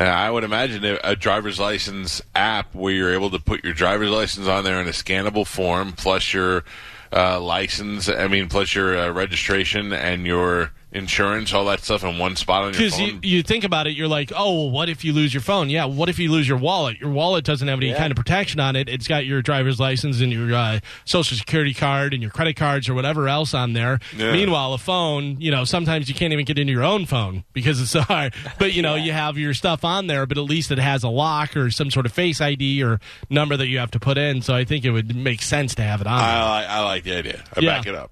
[0.00, 4.10] uh, I would imagine a driver's license app where you're able to put your driver's
[4.10, 6.64] license on there in a scannable form, plus your
[7.12, 8.08] uh, license.
[8.08, 12.64] I mean, plus your uh, registration and your insurance, all that stuff in one spot
[12.64, 13.20] on your because phone.
[13.22, 15.70] you, you think about it, you're like, oh, well, what if you lose your phone?
[15.70, 16.98] Yeah, what if you lose your wallet?
[17.00, 17.98] Your wallet doesn't have any Yeah.
[17.98, 18.88] kind of protection on it.
[18.88, 22.88] It's got your driver's license and your uh, social security card and your credit cards
[22.88, 23.98] or whatever else on there.
[24.16, 24.32] Yeah.
[24.32, 27.80] Meanwhile, a phone, you know, sometimes you can't even get into your own phone because
[27.80, 28.34] it's so hard.
[28.58, 31.08] But you know, you have your stuff on there, but at least it has a
[31.08, 33.00] lock or some sort of face ID or
[33.30, 34.42] number that you have to put in.
[34.42, 36.18] So I think it would make sense to have it on.
[36.18, 36.26] there.
[36.28, 37.42] I, like, I like the idea.
[37.56, 37.76] I Yeah.
[37.78, 38.10] back it up.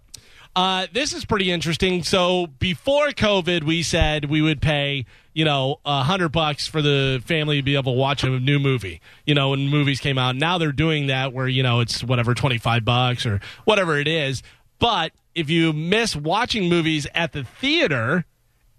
[0.56, 2.02] Uh, this is pretty interesting.
[2.02, 7.22] So before COVID, we said we would pay, you know, a hundred bucks for the
[7.24, 9.00] family to be able to watch a new movie.
[9.24, 10.34] You know, when movies came out.
[10.36, 14.08] Now they're doing that where you know it's whatever twenty five bucks or whatever it
[14.08, 14.42] is.
[14.80, 18.24] But if you miss watching movies at the theater.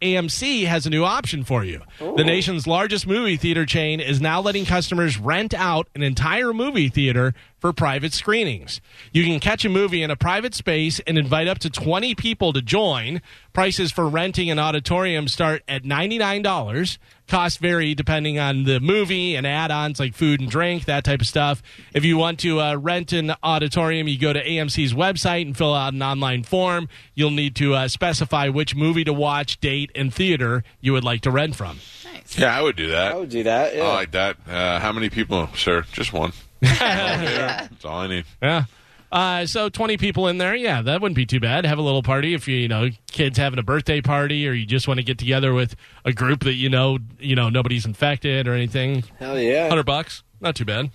[0.01, 1.79] AMC has a new option for you.
[1.99, 6.89] The nation's largest movie theater chain is now letting customers rent out an entire movie
[6.89, 8.81] theater for private screenings.
[9.13, 12.51] You can catch a movie in a private space and invite up to 20 people
[12.53, 13.21] to join.
[13.53, 16.97] Prices for renting an auditorium start at $99.
[17.27, 21.21] Costs vary depending on the movie and add ons like food and drink, that type
[21.21, 21.61] of stuff.
[21.93, 25.73] If you want to uh, rent an auditorium, you go to AMC's website and fill
[25.73, 26.89] out an online form.
[27.13, 31.21] You'll need to uh, specify which movie to watch, date, and theater you would like
[31.21, 31.77] to rent from.
[32.11, 32.39] Nice.
[32.39, 33.13] Yeah, I would do that.
[33.13, 33.75] I would do that.
[33.75, 33.83] Yeah.
[33.83, 34.37] I like that.
[34.47, 35.85] Uh, how many people, sir?
[35.93, 36.33] Just one.
[36.61, 38.25] That's all I need.
[38.41, 38.65] Yeah.
[39.11, 40.55] Uh, so 20 people in there.
[40.55, 41.65] Yeah, that wouldn't be too bad.
[41.65, 44.65] Have a little party if you, you know, kids having a birthday party or you
[44.65, 48.47] just want to get together with a group that you know, you know, nobody's infected
[48.47, 49.03] or anything.
[49.19, 49.63] Hell yeah.
[49.63, 50.23] 100 bucks.
[50.39, 50.89] Not too bad.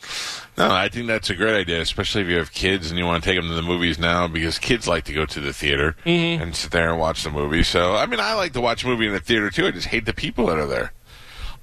[0.58, 3.22] No, I think that's a great idea, especially if you have kids and you want
[3.22, 5.94] to take them to the movies now, because kids like to go to the theater
[6.04, 7.62] and sit there and watch the movie.
[7.62, 9.66] So, I mean, I like to watch a movie in the theater too.
[9.66, 10.92] I just hate the people that are there.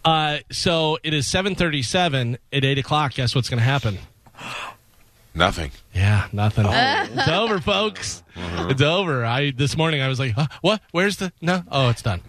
[0.05, 3.13] Uh, so it is 737 at 8 o'clock.
[3.13, 3.97] Guess what's going to happen?
[5.35, 5.71] Nothing.
[5.95, 6.67] Yeah, nothing.
[6.69, 8.21] It's over, folks.
[8.35, 9.25] It's over.
[9.25, 10.79] I this morning I was like, huh, "What?
[10.91, 11.63] Where's the no?
[11.71, 12.21] Oh, it's done."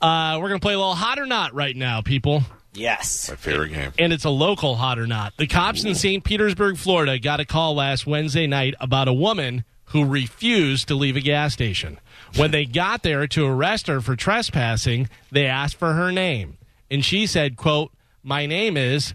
[0.00, 2.42] Uh, we're gonna play a little hot or not right now, people.
[2.72, 3.28] Yes.
[3.28, 3.92] My favorite game.
[3.98, 5.34] and it's a local hot or not.
[5.36, 6.24] The cops in St.
[6.24, 11.16] Petersburg, Florida, got a call last Wednesday night about a woman who refused to leave
[11.16, 11.98] a gas station.
[12.36, 16.56] When they got there to arrest her for trespassing, they asked for her name,
[16.92, 17.90] and she said, "quote
[18.22, 19.14] My name is."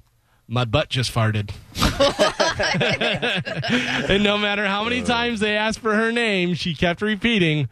[0.49, 1.51] My butt just farted.
[4.09, 7.67] and no matter how many times they asked for her name, she kept repeating,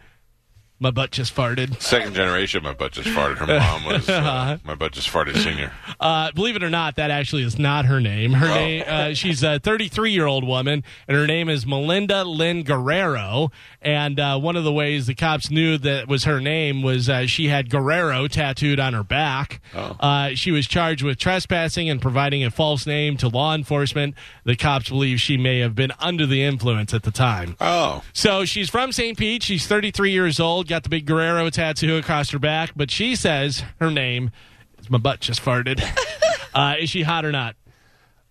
[0.78, 1.82] My butt just farted.
[1.82, 3.38] Second generation, my butt just farted.
[3.38, 5.72] Her mom was uh, my butt just farted senior.
[6.02, 8.34] Uh, believe it or not, that actually is not her name.
[8.34, 12.64] Her name, uh, she's a 33 year old woman, and her name is Melinda Lynn
[12.64, 13.52] Guerrero.
[13.82, 17.26] And uh, one of the ways the cops knew that was her name was uh,
[17.26, 19.62] she had Guerrero tattooed on her back.
[19.74, 24.14] Uh, she was charged with trespassing and providing a false name to law enforcement.
[24.44, 27.56] The cops believe she may have been under the influence at the time.
[27.62, 29.18] Oh, So she's from St.
[29.18, 29.42] Pete.
[29.44, 33.64] She's 33 years old, got the big Guerrero tattoo across her back, but she says
[33.80, 34.32] her name
[34.80, 35.82] is my butt just farted.
[36.54, 37.56] uh, is she hot or not?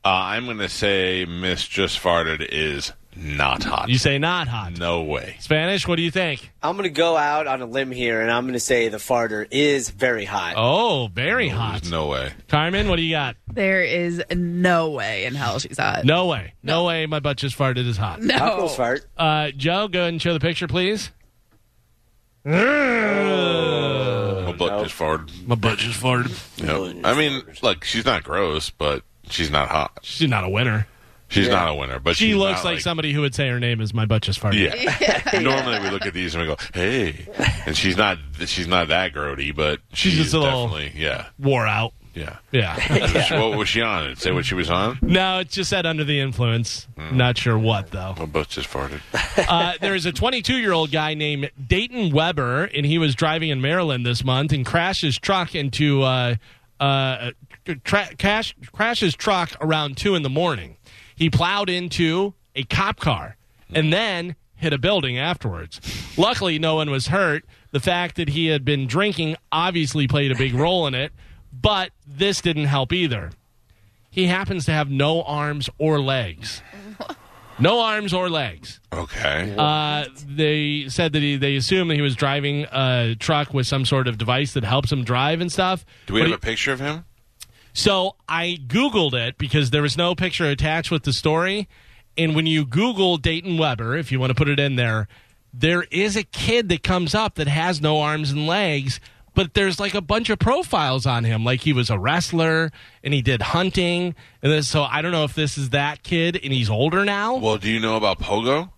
[0.04, 3.88] uh, I'm going to say Miss Just Farted is not hot.
[3.88, 4.76] You say not hot.
[4.78, 5.36] no way.
[5.40, 6.52] Spanish, what do you think?
[6.62, 8.98] I'm going to go out on a limb here, and I'm going to say the
[8.98, 10.54] farter is very hot.
[10.58, 11.88] Oh, very hot.
[11.88, 12.32] No way.
[12.48, 13.36] Carmen, what do you got?
[13.50, 16.04] There is no way in hell she's hot.
[16.04, 16.52] No way.
[16.62, 18.20] No, way my butt just farted is hot.
[18.20, 18.36] No.
[18.36, 19.06] Knuckles fart.
[19.16, 21.10] Uh, Joe, go ahead and show the picture, please.
[22.44, 24.44] Mm.
[24.46, 24.85] My butt Nope.
[24.85, 25.46] just farted.
[25.46, 26.94] My butt just farted.
[26.94, 27.04] Yep.
[27.04, 29.98] I mean, look, she's not gross, but she's not hot.
[30.02, 30.87] She's not a winner.
[31.28, 33.59] She's not a winner, but She she's looks not, like, somebody who would say her
[33.59, 34.72] name is my butt just farted.
[34.72, 35.33] Yeah.
[35.40, 37.26] Normally we look at these and we go, "Hey,"
[37.66, 38.18] and she's not.
[38.46, 41.00] She's not that grody, but She's she's, just a little- definitely.
[41.00, 41.26] Yeah.
[41.40, 41.92] Wore out.
[42.14, 42.38] Yeah.
[42.53, 43.40] Yeah.
[43.40, 44.11] what was she on?
[44.11, 44.98] it Say what she was on.
[45.03, 46.87] no, it just said under the influence.
[46.96, 48.14] Not sure what, though.
[48.18, 49.00] My butt just farted.
[49.48, 53.50] uh, there is a 22 year old guy named Dayton Webber, and he was driving
[53.50, 56.37] in Maryland this month and crashed his truck into uh,
[56.81, 57.33] uh,
[57.85, 60.77] tra- cash, crashed his truck around two in the morning.
[61.16, 63.37] He plowed into a cop car
[63.72, 65.81] and then hit a building afterwards.
[66.16, 67.44] Luckily, no one was hurt.
[67.73, 71.12] The fact that he had been drinking obviously played a big role in it,
[71.61, 73.31] but this didn't help either.
[74.11, 76.63] He happens to have no arms or legs.
[77.59, 78.81] No arms or legs.
[78.92, 79.55] Okay.
[79.57, 83.85] Uh, they said that he, they assumed that he was driving a truck with some
[83.85, 85.85] sort of device that helps him drive and stuff.
[86.07, 87.05] Do we But have he- a picture of him?
[87.73, 91.69] so I Googled it because there was no picture attached with the story.
[92.19, 95.07] And when you Google Dayton Webber, if you want to put it in there,
[95.52, 98.98] there is a kid that comes up that has no arms and legs,
[99.35, 101.44] but there's like a bunch of profiles on him.
[101.44, 102.70] Like he was a wrestler
[103.02, 104.14] and he did hunting.
[104.42, 107.37] And then, so I don't know if this is that kid and he's older now.
[107.37, 108.70] Well, do you know about Pogo?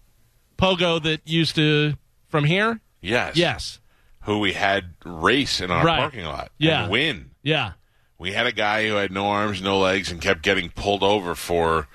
[0.58, 1.94] Pogo that used to
[2.28, 2.80] from here?
[3.02, 3.36] Yes.
[3.36, 3.80] Yes.
[4.22, 5.98] Who we had race in our Right.
[6.00, 6.82] parking lot Yeah.
[6.84, 7.30] and win.
[7.42, 7.72] Yeah.
[8.18, 11.34] We had a guy who had no arms, no legs, and kept getting pulled over
[11.34, 11.86] for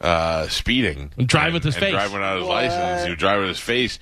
[0.00, 1.12] uh, speeding.
[1.16, 1.92] And drive with his and face.
[1.92, 3.04] Drive without his license.
[3.04, 3.98] He would drive with his face.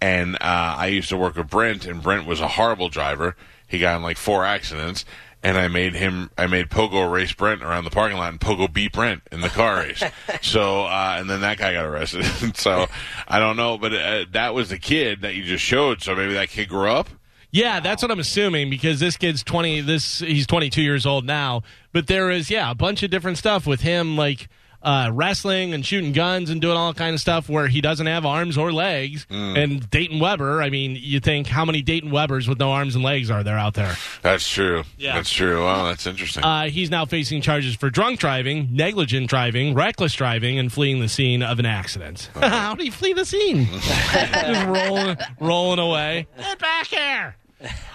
[0.00, 0.38] And uh,
[0.78, 3.36] I used to work with Brent, and Brent was a horrible driver.
[3.66, 5.04] He got in like four accidents.
[5.42, 8.70] And I made him, I made Pogo race Brent around the parking lot, and Pogo
[8.70, 10.02] beat Brent in the car race.
[10.42, 12.24] so, uh, and then that guy got arrested.
[12.56, 12.86] so,
[13.26, 16.02] I don't know, but uh, that was the kid that you just showed.
[16.02, 17.08] So maybe that kid grew up.
[17.52, 21.62] Yeah, that's what I'm assuming because this kid's 20 this he's 22 years old now,
[21.92, 24.48] but there is yeah, a bunch of different stuff with him like
[24.82, 28.24] uh, wrestling and shooting guns and doing all kind of stuff where he doesn't have
[28.24, 29.26] arms or legs.
[29.30, 33.04] And Dayton Webber, I mean, you think how many Dayton Webbers with no arms and
[33.04, 33.94] legs are there out there?
[34.22, 34.84] That's true.
[34.98, 35.14] Yeah.
[35.16, 35.64] That's true.
[35.64, 36.44] Well, that's interesting.
[36.44, 41.08] Uh, he's now facing charges for drunk driving, negligent driving, reckless driving, and fleeing the
[41.08, 42.30] scene of an accident.
[42.40, 43.66] How do you flee the scene?
[44.12, 46.26] Just rolling, rolling away.
[46.38, 47.36] Get back here.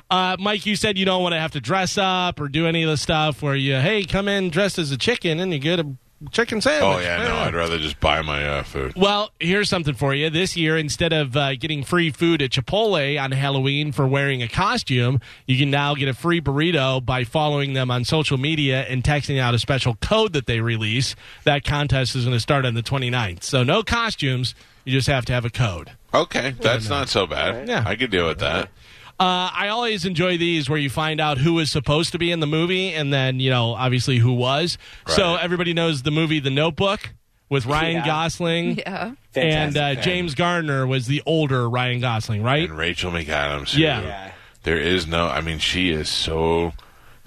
[0.10, 2.84] Uh, Mike, you said you don't want to have to dress up or do any
[2.84, 5.80] of the stuff where you, hey, come in dressed as a chicken and you get
[5.80, 5.96] a
[6.32, 6.97] chicken sandwich.
[6.97, 8.93] oh yeah, no, I'd rather just buy my uh, food.
[8.95, 10.30] Well, here's something for you.
[10.30, 14.47] This year, instead of uh, getting free food at Chipotle on Halloween for wearing a
[14.47, 19.03] costume, you can now get a free burrito by following them on social media and
[19.03, 21.15] texting out a special code that they release.
[21.43, 23.43] That contest is going to start on the 29th.
[23.43, 24.55] So, no costumes.
[24.84, 25.91] You just have to have a code.
[26.13, 27.67] Okay, that's not so bad.
[27.67, 27.84] Yeah.
[27.86, 28.69] I could deal with that.
[29.18, 32.41] Uh, I always enjoy these where you find out who was supposed to be in
[32.41, 34.78] the movie and then, you know, obviously who was.
[35.07, 37.13] So everybody knows the movie The Notebook
[37.49, 38.05] with Ryan Yeah.
[38.05, 38.78] Gosling.
[38.86, 39.11] Yeah.
[39.36, 39.95] And uh.
[39.95, 42.70] James Gardner was the older Ryan Gosling, right?
[42.70, 43.78] And Rachel McAdams.
[43.78, 44.01] Yeah.
[44.01, 44.32] Yeah.
[44.63, 45.28] There is no.
[45.28, 46.74] I mean, she is so.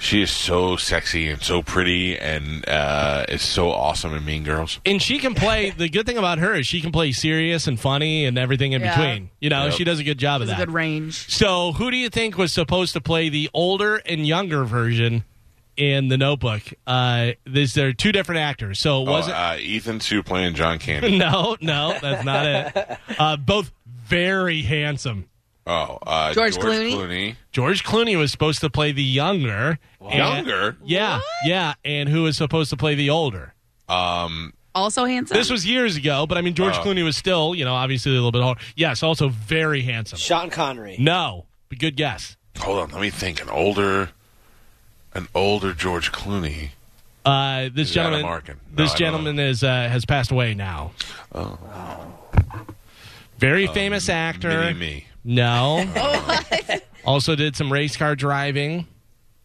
[0.01, 4.79] She is so sexy and so pretty and uh, is so awesome in Mean Girls.
[4.87, 5.71] And she can play.
[5.71, 8.81] the good thing about her is she can play serious and funny and everything in
[8.83, 8.97] Yeah.
[8.97, 9.31] between.
[9.41, 9.75] You know, Yep.
[9.75, 10.67] she does a good job of It's a that.
[10.67, 11.29] good range.
[11.29, 15.25] So, who do you think was supposed to play the older and younger version
[15.77, 16.63] in The Notebook?
[16.87, 18.79] Uh, there's there are two different actors.
[18.79, 21.19] So, it Oh, wasn't uh, Ethan Sue playing John Candy.
[21.19, 22.99] No, no, that's not it.
[23.19, 23.73] Uh, both
[24.05, 25.29] very handsome.
[25.71, 27.37] Oh, uh, George Clooney?
[27.53, 29.79] George Clooney was supposed to play the younger.
[30.01, 30.77] and- Younger.
[30.83, 31.75] yeah, yeah.
[31.85, 33.53] And who was supposed to play the older?
[33.89, 35.37] Um, Also handsome.
[35.37, 36.83] This was years ago, but I mean, George Oh.
[36.83, 38.61] Clooney was still, you know, obviously a little bit older.
[38.77, 40.19] Yes, also very handsome.
[40.19, 40.97] Sean Connery.
[40.99, 42.37] No, but good guess.
[42.59, 43.41] hold on, let me think.
[43.43, 44.11] An older,
[45.15, 46.71] an older George Clooney.
[47.27, 48.57] Uh, this Is gentleman, Arkin?
[48.71, 50.93] No, this I gentleman is uh, has passed away now.
[51.35, 51.59] Oh.
[53.39, 54.49] Very famous actor.
[54.49, 55.07] Mini me.
[55.25, 55.87] No.
[57.05, 58.87] also did some race car driving.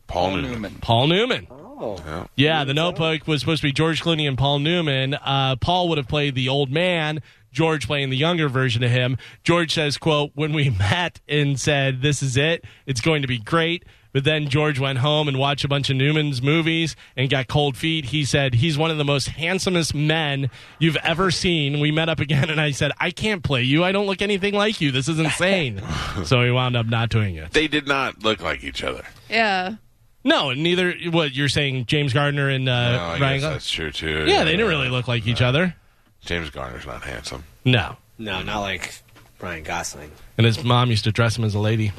[0.07, 0.75] Paul, Newman.
[0.81, 1.47] Paul Newman.
[1.49, 1.97] Oh.
[2.05, 2.27] Yeah.
[2.35, 5.15] Yeah, the Notebook was supposed to be George Clooney and Paul Newman.
[5.15, 7.21] Uh, Paul would have played the old man.
[7.51, 9.17] George playing the younger version of him.
[9.43, 13.37] George says, "quote When we met and said this is it, it's going to be
[13.37, 17.47] great." But then George went home and watched a bunch of Newman's movies and got
[17.47, 18.05] cold feet.
[18.05, 21.80] He said he's one of the most handsomest men you've ever seen.
[21.80, 23.84] We met up again, and I said, "I can't play you.
[23.84, 24.91] I don't look anything like you.
[24.91, 25.82] This is insane."
[26.26, 27.51] so he wound up not doing it.
[27.53, 29.03] They did not look like each other.
[29.30, 29.76] yeah.
[30.26, 30.93] No, and neither.
[31.09, 33.20] What you're saying, James Gardner and uh, No, I Ryan?
[33.20, 34.24] guess Go- that's true too.
[34.26, 35.76] yeah, they didn't really look like each other.
[36.22, 37.43] James Garner's not handsome.
[37.66, 37.97] No.
[38.18, 38.93] No, not like
[39.41, 40.11] Ryan Gosling.
[40.38, 41.91] And his mom used to dress him as a lady.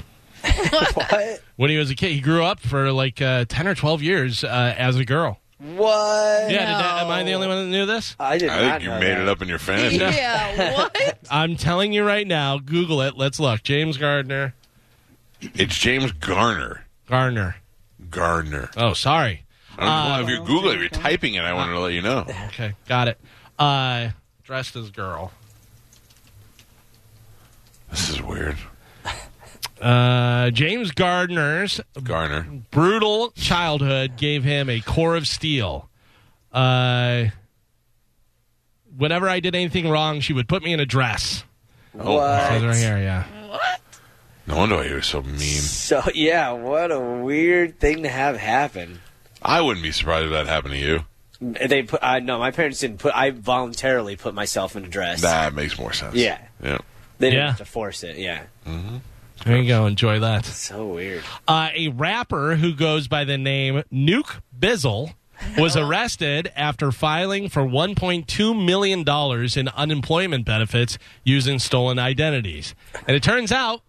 [0.95, 1.43] What?
[1.57, 4.45] When he was a kid, he grew up for like uh, 10 or 12 years
[4.45, 5.41] uh, as a girl.
[5.59, 6.51] What?
[6.51, 8.17] Yeah, did that, am I the only one that knew this?
[8.19, 8.59] I did not.
[8.59, 9.21] I not think you know made that.
[9.23, 9.97] it up in your fantasy.
[9.97, 10.75] Yeah.
[10.77, 11.19] What?
[11.31, 13.17] I'm telling you right now, Google it.
[13.17, 13.63] Let's look.
[13.63, 14.55] James Gardner.
[15.41, 16.85] It's James Garner.
[17.07, 17.57] Garner.
[18.11, 18.71] Garner.
[18.77, 19.45] Oh, sorry.
[19.79, 22.03] I don't know if you're Googling, if you're typing it, I wanted to let you
[22.03, 22.27] know.
[22.47, 23.19] Okay, got it.
[23.59, 24.11] Uh,
[24.45, 25.33] dressed as girl.
[27.91, 28.57] This is weird.
[29.81, 32.47] Uh, James Gardner's Garner.
[32.71, 35.89] brutal childhood gave him a core of steel.
[36.53, 37.27] Uh,
[38.97, 41.45] whenever I did anything wrong, she would put me in a dress.
[41.99, 42.41] Oh, What?
[42.49, 43.25] Says right here, yeah.
[43.51, 43.81] What?
[44.47, 45.39] No wonder why he was so mean.
[45.41, 49.01] So yeah, what a weird thing to have happen.
[49.43, 51.01] I wouldn't be surprised if that happened to you.
[51.41, 52.01] They put.
[52.03, 53.15] I no, my parents didn't put.
[53.15, 55.23] I voluntarily put myself in a dress.
[55.23, 56.15] That makes more sense.
[56.15, 56.39] Yeah.
[56.63, 56.79] Yeah.
[57.19, 57.49] They didn't Yeah.
[57.49, 58.17] have to force it.
[58.19, 58.45] Yeah.
[59.45, 59.87] There you go.
[59.87, 60.45] Enjoy that.
[60.47, 61.25] So weird.
[61.47, 65.15] Uh, a rapper who goes by the name Nuke Bizzle
[65.59, 69.01] was arrested after filing for $1.2 million
[69.59, 72.75] in unemployment benefits using stolen identities.
[73.07, 73.83] And it turns out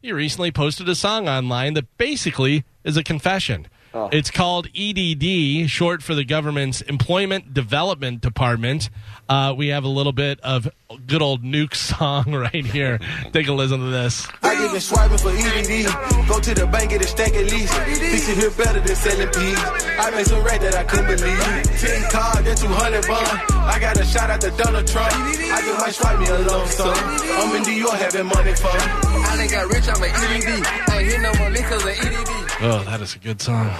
[0.00, 3.66] he recently posted a song online that basically is a confession.
[4.10, 8.88] It's called EDD, short for the government's Employment Development Department.
[9.32, 10.68] Uh, we have a little bit of
[11.06, 13.00] good old Nuke song right here.
[13.32, 14.28] Take a listen to this.
[14.42, 15.88] I get been swiping for EDD.
[16.28, 17.72] Go to the bank, get a stack at least.
[17.72, 19.56] Fix it here better than selling peas.
[19.96, 21.40] I made some rent that I couldn't believe.
[21.80, 23.40] 10 card, then 200 bond.
[23.56, 25.14] I got a shot at the Donald Trump.
[25.14, 26.92] I just might swipe me a lump sum.
[26.92, 28.76] I'm in New York having money fun.
[28.76, 30.66] I done got rich, I'm an EDD.
[30.92, 32.28] I ain't hit no more liquors than EDD.
[32.68, 33.72] Oh, that is a good song.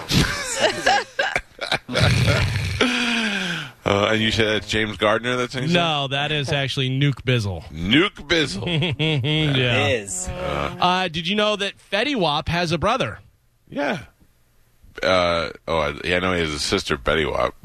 [3.85, 5.75] Uh, and you said that's James Gardner that sings it?
[5.75, 7.65] No, that is actually Nuke Bizzle.
[7.71, 8.65] Nuke Bizzle.
[9.57, 9.89] yeah.
[9.89, 13.19] Is Uh, did you know that Fetty Wap has a brother?
[13.69, 14.05] yeah.
[15.03, 17.55] Uh, oh, I, yeah, I know he has a sister, Betty Wap.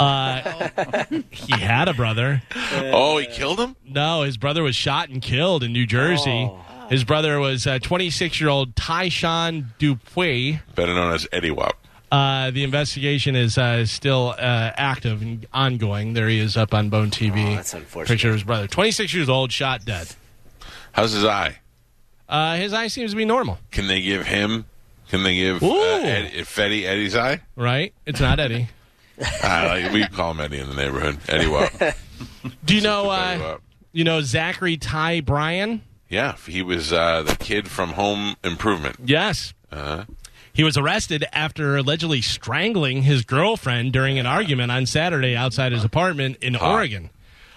[0.00, 2.42] Uh, he had a brother.
[2.90, 3.76] oh, he killed him?
[3.84, 6.50] No, his brother was shot and killed in New Jersey.
[6.88, 10.60] His brother was 26 year old Tyshawn Dupuy.
[10.74, 11.76] Better known as Eddie Wap.
[12.10, 16.12] Uh, the investigation is uh, still uh, active and ongoing.
[16.14, 17.52] There he is up on Bone TV.
[17.52, 18.14] Oh, that's unfortunate.
[18.14, 18.66] Picture of his brother.
[18.66, 20.08] 26 years old, shot dead.
[20.92, 21.58] How's his eye?
[22.28, 24.64] Uh, his eye seems to be normal, Can they give him?
[25.08, 26.02] Can they give uh, Ooh.
[26.02, 27.40] Ed, Fetty Eddie's eye?
[27.56, 27.92] right?
[28.06, 28.68] It's not Eddie.
[29.42, 31.18] Like, we call him Eddie in the neighborhood.
[31.28, 31.70] Eddie Wap.
[32.64, 33.04] Do you know?
[33.10, 33.62] Betty Uh, Wap.
[33.92, 35.82] you know Zachary Ty Bryan?
[36.08, 38.96] Yeah, he was uh, the kid from Home Improvement.
[39.04, 39.52] Yes.
[39.70, 40.04] Uh,
[40.60, 45.84] He was arrested after allegedly strangling his girlfriend during an argument on Saturday outside his
[45.84, 46.70] apartment in Hot.
[46.70, 47.08] Oregon.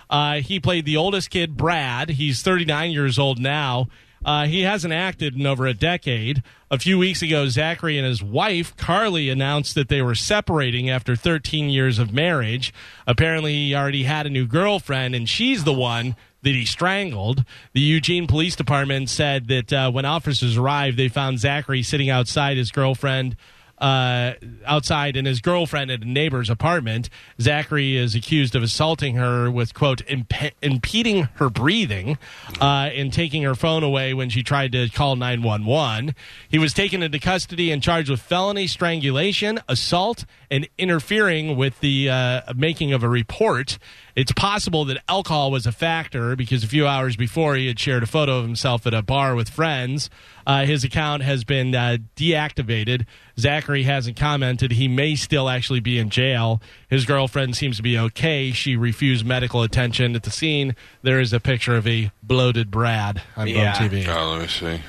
[0.09, 2.11] Uh, he played the oldest kid, Brad.
[2.11, 3.89] He's 39 years old now.
[4.23, 6.43] Uh, he hasn't acted in over a decade.
[6.71, 11.13] A few weeks ago, Zachary and his wife, Carly, announced that they were separating after
[11.13, 12.73] 13 years of marriage.
[13.05, 17.43] Apparently, he already had a new girlfriend, and she's the one that he strangled.
[17.73, 22.57] The Eugene Police Department said that uh, when officers arrived, they found Zachary sitting outside
[22.57, 23.35] his girlfriend.
[23.79, 24.35] Uh,
[24.65, 27.09] outside in his girlfriend at a neighbor's apartment.
[27.41, 32.17] Zachary is accused of assaulting her with, quote, imp- impeding her breathing
[32.61, 36.15] uh, and taking her phone away when she tried to call 911.
[36.47, 40.23] He was taken into custody and charged with felony strangulation, assault,
[40.53, 43.79] and interfering with the uh, making of a report.
[44.15, 48.03] It's possible that alcohol was a factor because a few hours before he had shared
[48.03, 50.11] a photo of himself at a bar with friends.
[50.45, 53.07] Uh, his account has been uh, deactivated.
[53.39, 54.73] Zachary hasn't commented.
[54.73, 56.61] He may still actually be in jail.
[56.87, 58.51] His girlfriend seems to be okay.
[58.51, 60.75] She refused medical attention at the scene.
[61.01, 63.79] There is a picture of a bloated Brad on Yeah.
[63.79, 64.07] Bone TV.
[64.07, 64.81] oh, let me see.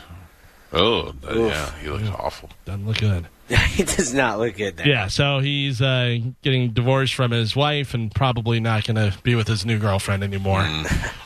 [0.75, 2.51] Oh, that- yeah, he looks awful.
[2.67, 3.29] Doesn't look good.
[3.79, 4.77] it does not look good.
[4.79, 4.89] There.
[4.89, 9.35] Yeah, so he's uh, getting divorced from his wife and probably not going to be
[9.35, 10.67] with his new girlfriend anymore.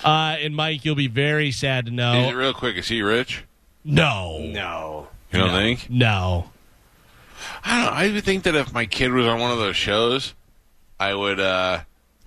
[0.05, 2.33] Uh, and Mike, you'll be very sad to Is it know.
[2.33, 2.77] real quick?
[2.77, 3.45] Is he rich?
[3.85, 5.09] No, No.
[5.33, 5.55] You don't No.
[5.55, 5.91] think?
[5.91, 6.51] no.
[7.65, 7.99] I don't know.
[7.99, 10.35] I would think that if my kid was on one of those shows,
[10.99, 11.81] I would uh,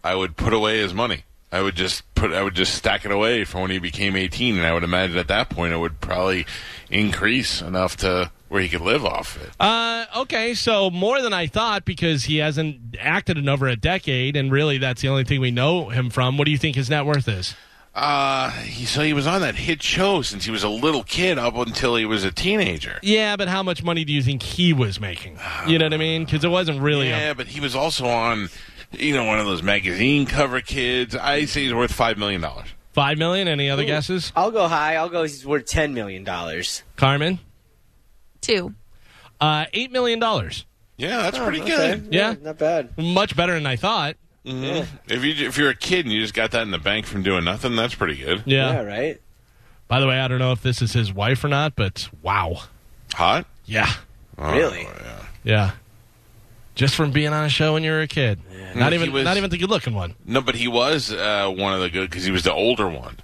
[0.04, 1.24] I would put away his money.
[1.52, 4.58] I would just put I would just stack it away for when he became 18
[4.58, 6.46] and I would imagine at that point it would probably
[6.92, 9.50] increase enough to where he could live off it.
[9.62, 14.36] Uh, okay, so more than I thought because he hasn't acted in over a decade,
[14.36, 16.38] and really that's the only thing we know him from.
[16.38, 17.56] What do you think his net worth is?
[17.96, 21.38] Uh, he, so he was on that hit show since he was a little kid
[21.38, 23.00] up until he was a teenager.
[23.02, 25.38] Yeah, but how much money do you think he was making?
[25.66, 26.26] You know what I mean?
[26.26, 27.08] Because it wasn't really.
[27.08, 28.50] a- Yeah, but he was also on,
[28.92, 31.16] you know, one of those magazine cover kids.
[31.16, 32.68] I say he's worth five million dollars.
[32.92, 33.48] Five million?
[33.48, 34.34] Any other guesses?
[34.36, 34.96] I'll go high.
[34.98, 35.24] I'll go.
[35.24, 36.84] He's worth ten million dollars.
[36.98, 37.40] Carmen?
[38.42, 38.74] Two.
[39.40, 40.66] Uh, eight million dollars.
[40.98, 42.10] Yeah, that's pretty good.
[42.12, 42.36] Yeah.
[42.42, 42.96] not bad.
[42.98, 44.18] Much better than I thought.
[44.44, 47.24] If you if you're a kid and you just got that in the bank from
[47.24, 48.44] doing nothing, that's pretty good.
[48.46, 48.74] Yeah.
[48.74, 49.22] Yeah, right.
[49.88, 52.62] By the way, I don't know if this is his wife or not, but wow.
[53.14, 53.46] Hot?
[53.66, 53.92] Yeah.
[54.38, 54.84] Oh, Really?
[54.84, 55.26] yeah.
[55.44, 55.72] Yeah.
[56.76, 58.40] Just from being on a show when you were a kid.
[58.76, 60.16] Not He even was- not even the good looking one.
[60.26, 63.18] No, but he was uh, one of the good because he was the older one.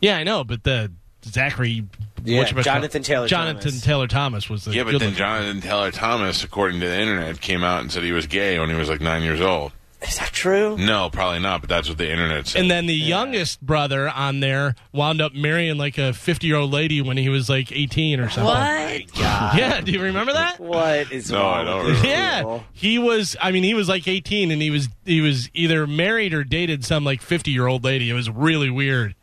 [0.00, 0.90] Yeah, I know, but the
[1.28, 1.84] Zachary
[2.24, 3.80] Yeah, Jonathan Taylor Jonathan Thomas.
[3.84, 6.98] Taylor Thomas was the Yeah, but good then looking- Jonathan Taylor Thomas, according to the
[7.00, 9.72] internet, came out and said he was gay when he was like nine years old.
[10.00, 10.78] Is that true?
[10.78, 11.60] No, probably not.
[11.60, 12.60] But that's what the internet said.
[12.62, 16.70] And then the youngest brother on there wound up marrying like a 50 year old
[16.70, 18.44] lady when he was like 18 or something.
[18.44, 19.02] What?
[19.58, 20.60] Yeah, do you remember that?
[20.60, 22.08] What is No, I don't with these remember.
[22.22, 22.64] Yeah, people?
[22.72, 23.36] he was.
[23.40, 26.84] I mean, he was like 18, and he was he was either married or dated
[26.84, 28.08] some like 50 year old lady.
[28.08, 29.14] It was really weird.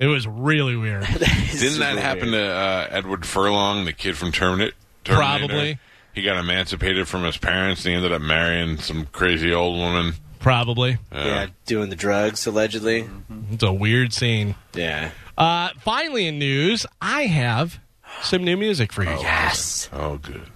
[0.00, 1.04] It was really weird.
[1.06, 4.74] Didn't that happen to uh, Edward Furlong, the kid from Terminator?
[5.04, 5.46] Terminator?
[5.46, 5.78] Probably.
[6.14, 7.84] He got emancipated from his parents.
[7.84, 10.14] and He ended up marrying some crazy old woman.
[10.40, 10.96] Probably.
[11.12, 13.08] Yeah, doing the drugs allegedly.
[13.52, 14.54] It's a weird scene.
[14.72, 15.10] Yeah.
[15.36, 17.78] Uh, finally, in news, I have
[18.22, 19.10] some new music for you.
[19.10, 19.90] Yes.
[19.92, 20.48] Oh, good.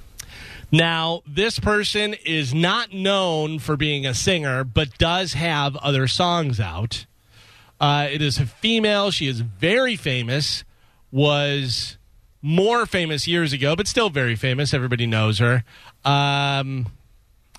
[0.73, 6.59] Now, this person is not known for being a singer, but does have other songs
[6.59, 7.05] out.
[7.81, 9.11] Uh, it is a female.
[9.11, 10.65] She is very famous.
[11.11, 11.97] Was
[12.43, 14.75] more famous years ago, but still very famous.
[14.75, 15.65] Everybody knows her.
[16.05, 16.87] Um,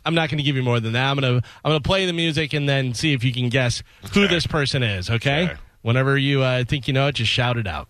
[0.06, 1.10] I'm not going to give you more than that.
[1.10, 3.50] I'm going to I'm going to play the music and then see if you can
[3.50, 3.82] guess
[4.14, 4.34] who Okay.
[4.34, 5.10] this person is.
[5.10, 5.46] Okay.
[5.46, 5.54] Okay.
[5.82, 7.88] Whenever you uh, think you know it, just shout it out.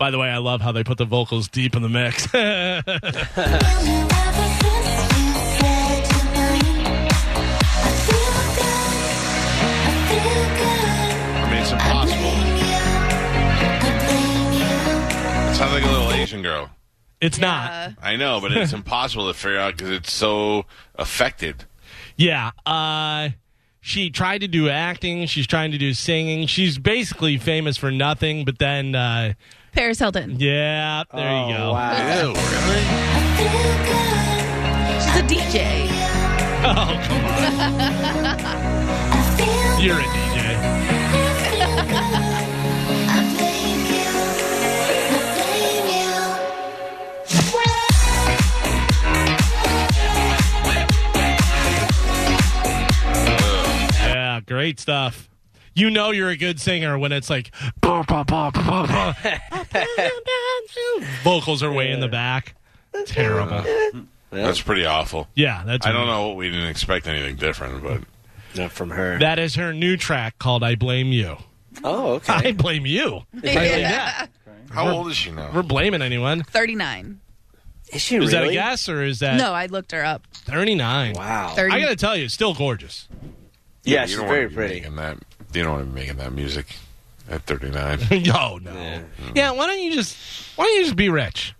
[0.00, 2.26] By the way, I love how they put the vocals deep in the mix.
[10.22, 12.32] I mean, it's impossible.
[15.50, 16.70] It sounds like a little Asian girl.
[17.20, 17.92] it's Yeah.
[17.96, 18.04] not.
[18.04, 20.64] I know, but it's impossible to figure out because it's so
[20.96, 21.64] affected.
[22.16, 22.50] Yeah.
[22.64, 23.30] Uh,
[23.82, 25.26] she tried to do acting.
[25.26, 26.46] She's trying to do singing.
[26.46, 28.44] She's basically famous for nothing.
[28.44, 29.34] But then, uh,
[29.72, 30.36] Paris Hilton.
[30.38, 31.72] yeah, there Oh, you go.
[31.72, 31.92] Wow.
[32.22, 32.84] Ew, really?
[35.00, 35.88] She's a DJ.
[36.62, 37.40] Oh, come on.
[39.82, 40.40] You're a DJ.
[54.02, 55.29] Yeah, great stuff.
[55.74, 57.50] You know you're a good singer when it's like
[61.22, 62.54] vocals are way in the back.
[63.06, 63.62] Terrible.
[64.30, 65.28] That's pretty awful.
[65.34, 66.34] Yeah, that's I don't know.
[66.34, 68.02] We didn't expect anything different, but
[68.56, 69.18] Not from her.
[69.18, 71.36] That is her new track called "I Blame You."
[71.84, 72.32] oh, okay.
[72.32, 73.22] I blame you.
[73.42, 74.26] Yeah.
[74.70, 75.50] how old is she now?
[75.54, 76.42] We're blaming anyone.
[76.42, 77.20] 39.
[77.92, 78.26] Is she really?
[78.26, 78.46] Is really?
[78.46, 80.26] that a guess or is that No, I looked her up.
[80.32, 81.14] 39?
[81.14, 81.52] Wow.
[81.56, 81.72] 30.
[81.74, 83.08] I got to tell you, still gorgeous.
[83.84, 84.74] Yeah, you she's very pretty.
[84.80, 85.18] Making that,
[85.54, 86.76] you don't want to be making that music
[87.28, 88.00] at 39.
[88.34, 89.02] oh no.
[89.34, 89.52] Yeah.
[89.52, 90.16] why don't you just
[90.56, 91.54] why don't you just be rich?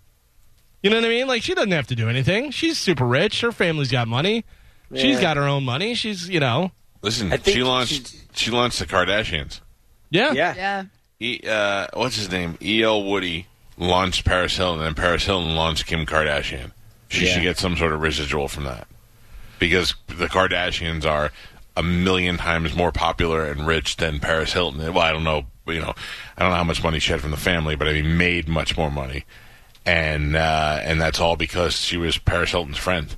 [0.83, 1.27] You know what I mean?
[1.27, 2.51] Like she doesn't have to do anything.
[2.51, 3.41] She's super rich.
[3.41, 4.45] Her family's got money.
[4.93, 5.93] She's got her own money.
[5.95, 6.71] She's you know
[7.01, 9.61] Listen, I think she launched she launched the Kardashians.
[10.09, 10.53] yeah Yeah.
[10.55, 10.83] yeah.
[11.19, 12.57] E, uh, what's his name?
[12.63, 13.03] E.L.
[13.03, 13.45] Woody
[13.77, 16.71] launched Paris Hilton, and Paris Hilton launched Kim Kardashian.
[17.09, 17.33] She Yeah.
[17.33, 18.87] should get some sort of residual from that
[19.59, 21.31] because the Kardashians are
[21.77, 24.79] a million times more popular and rich than Paris Hilton.
[24.93, 25.93] Well, I don't know, you know,
[26.37, 28.47] I don't know how much money she had from the family, but I mean, made
[28.49, 29.25] much more money,
[29.85, 33.15] and uh, and that's all because she was Paris Hilton's friend.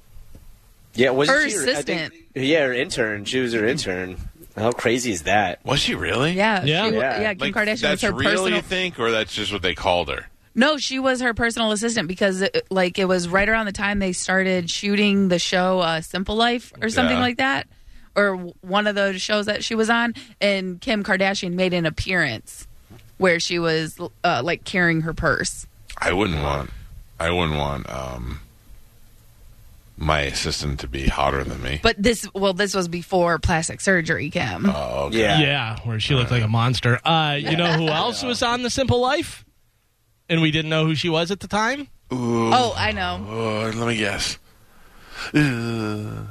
[0.95, 2.14] Yeah, was Her she, I assistant.
[2.14, 3.26] think- yeah, her intern.
[3.26, 4.18] She was her intern.
[4.56, 5.66] How crazy is that?
[5.66, 6.34] Was she really?
[6.34, 6.64] Yeah.
[6.64, 6.89] Yeah.
[6.89, 7.22] She, Yeah.
[7.22, 7.34] yeah.
[7.34, 8.49] Kim Like, Kardashian was that's her real, personal.
[8.58, 10.28] you think, or that's just what they called her?
[10.54, 13.97] No, she was her personal assistant because, it, like, it was right around the time
[13.97, 17.22] they started shooting the show uh, Simple Life or something Yeah.
[17.24, 17.68] like that,
[18.16, 20.14] or one of those shows that she was on.
[20.41, 22.68] And Kim Kardashian made an appearance
[23.18, 25.68] where she was uh, like carrying her purse.
[25.97, 26.70] I wouldn't want.
[27.20, 28.39] I wouldn't want um,
[29.97, 31.80] my assistant to be hotter than me.
[31.82, 34.66] But this, well, this was before plastic surgery, Kim.
[34.66, 35.20] Oh, okay.
[35.20, 35.39] Yeah.
[35.39, 36.99] yeah where she looked like a monster.
[37.05, 39.45] Uh, you know who else was on The Simple Life,
[40.28, 41.88] and we didn't know who she was at the time.
[42.11, 43.26] oh, I know.
[43.30, 44.38] Oh, let me guess.
[45.28, 45.39] Uh,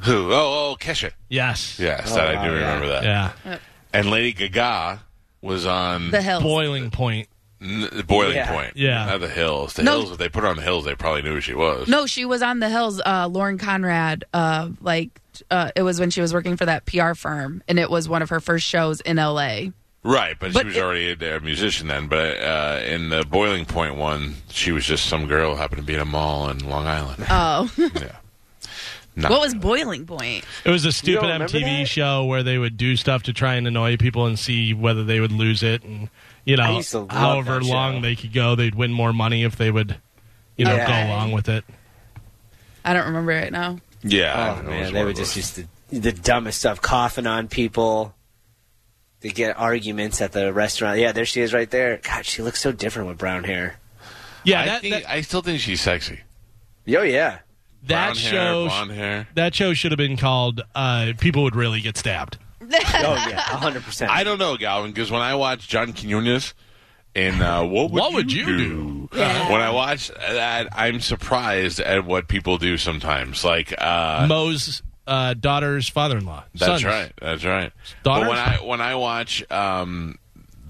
[0.05, 0.33] who?
[0.33, 1.13] Oh, oh, Kesha.
[1.29, 1.79] Yes.
[1.79, 2.57] Yes, Oh, that I wow, do yeah.
[2.59, 3.05] remember that.
[3.05, 3.59] Yeah.
[3.93, 5.03] And Lady Gaga
[5.41, 6.43] was on The Hills.
[6.43, 7.29] Boiling Point.
[7.61, 8.51] N- Boiling Yeah.
[8.53, 8.77] Point.
[8.77, 9.07] Yeah.
[9.07, 9.75] Not the Hills.
[9.75, 9.99] The No.
[10.01, 11.87] Hills, if they put her on the Hills, they probably knew who she was.
[11.89, 13.01] No, she was on the hills.
[13.05, 15.11] Uh, Lauren Conrad, uh, like
[15.51, 18.21] uh, it was when she was working for that PR firm, and it was one
[18.23, 19.67] of her first shows in LA.
[20.05, 22.09] Right, but, But she was it- already a, a musician then.
[22.09, 25.87] But uh, in the Boiling Point one, she was just some girl who happened to
[25.87, 27.25] be in a mall in Long Island.
[27.31, 28.17] Oh, yeah.
[29.15, 29.61] Not what was really.
[29.63, 30.45] Boiling Point?
[30.65, 31.89] It was a stupid MTV that?
[31.89, 35.21] show where they would do stuff to try and annoy people and see whether they
[35.21, 36.09] would lose it, and
[36.45, 38.01] you know, used to love however long show.
[38.03, 39.97] they could go, they'd win more money if they would,
[40.57, 41.07] you know, Yeah.
[41.07, 41.65] go along with it.
[42.85, 43.79] I don't remember it now.
[44.03, 45.59] Yeah, oh, I Oh don't know man, they it would just was.
[45.59, 48.15] used to the dumbest stuff, coughing on people.
[49.21, 50.99] They get arguments at the restaurant.
[50.99, 52.01] Yeah, there she is right there.
[52.03, 53.77] God, she looks so different with brown hair.
[54.43, 56.21] Yeah, I, that, think, that, I still think she's sexy.
[56.87, 57.39] Yo, yeah.
[57.87, 59.29] That Brown show hair, hair.
[59.35, 63.43] that show should have been called uh, "People Would Really Get Stabbed." Oh, yeah.
[63.43, 64.09] 100%.
[64.09, 66.55] I don't know, Galvin, because when I watch John Quinones
[67.15, 69.09] in uh, What Would, What Would You Do?
[69.13, 69.21] When
[69.61, 73.45] I watch that, I'm surprised at what people do sometimes.
[73.45, 76.45] Like, uh, Mo's uh, daughter's father-in-law.
[76.55, 76.85] That's Sons.
[76.85, 77.13] right.
[77.21, 77.73] That's right.
[78.05, 78.29] Daughters?
[78.29, 80.19] But when I when I watch um,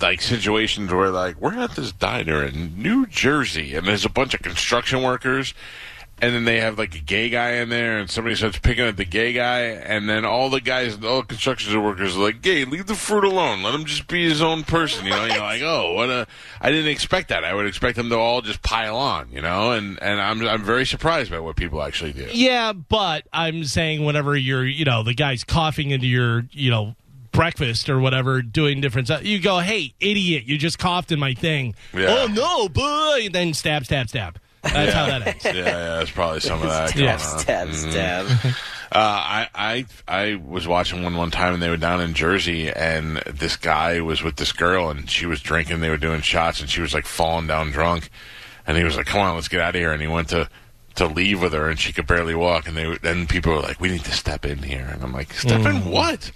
[0.00, 4.34] like situations where like we're at this diner in New Jersey and there's a bunch
[4.34, 5.54] of construction workers.
[6.22, 8.96] And then they have like a gay guy in there, and somebody starts picking at
[8.96, 12.64] the gay guy, and then all the guys, all the construction workers are like, "Gay,
[12.64, 13.64] leave the fruit alone.
[13.64, 16.28] Let him just be his own person." You know, you're like, "Oh, what a!"
[16.60, 17.44] I didn't expect that.
[17.44, 19.72] I would expect them to all just pile on, you know.
[19.72, 22.28] And and I'm I'm very surprised by what people actually do.
[22.32, 26.94] Yeah, but I'm saying whenever you're, you know, the guy's coughing into your, you know,
[27.32, 30.44] breakfast or whatever, doing different stuff, you go, "Hey, idiot!
[30.44, 32.14] You just coughed in my thing." Yeah.
[32.16, 33.28] Oh no, boy!
[33.28, 34.38] Then stab, stab, stab.
[34.62, 35.44] That's how that ends.
[35.44, 36.92] yeah, yeah, there's probably some of that.
[36.94, 37.12] going Yeah.
[37.14, 37.38] on.
[37.38, 37.90] Stab, Mhm.
[37.90, 38.26] stab.
[38.92, 42.70] Uh, I, I I was watching one one time and they were down in Jersey
[42.70, 45.80] and this guy was with this girl and she was drinking.
[45.80, 48.10] They were doing shots and she was like falling down drunk,
[48.66, 50.48] and he was like, "Come on, let's get out of here." And he went to
[50.96, 52.68] to leave with her and she could barely walk.
[52.68, 55.32] And they then people were like, "We need to step in here." And I'm like,
[55.32, 56.30] "Step in what?"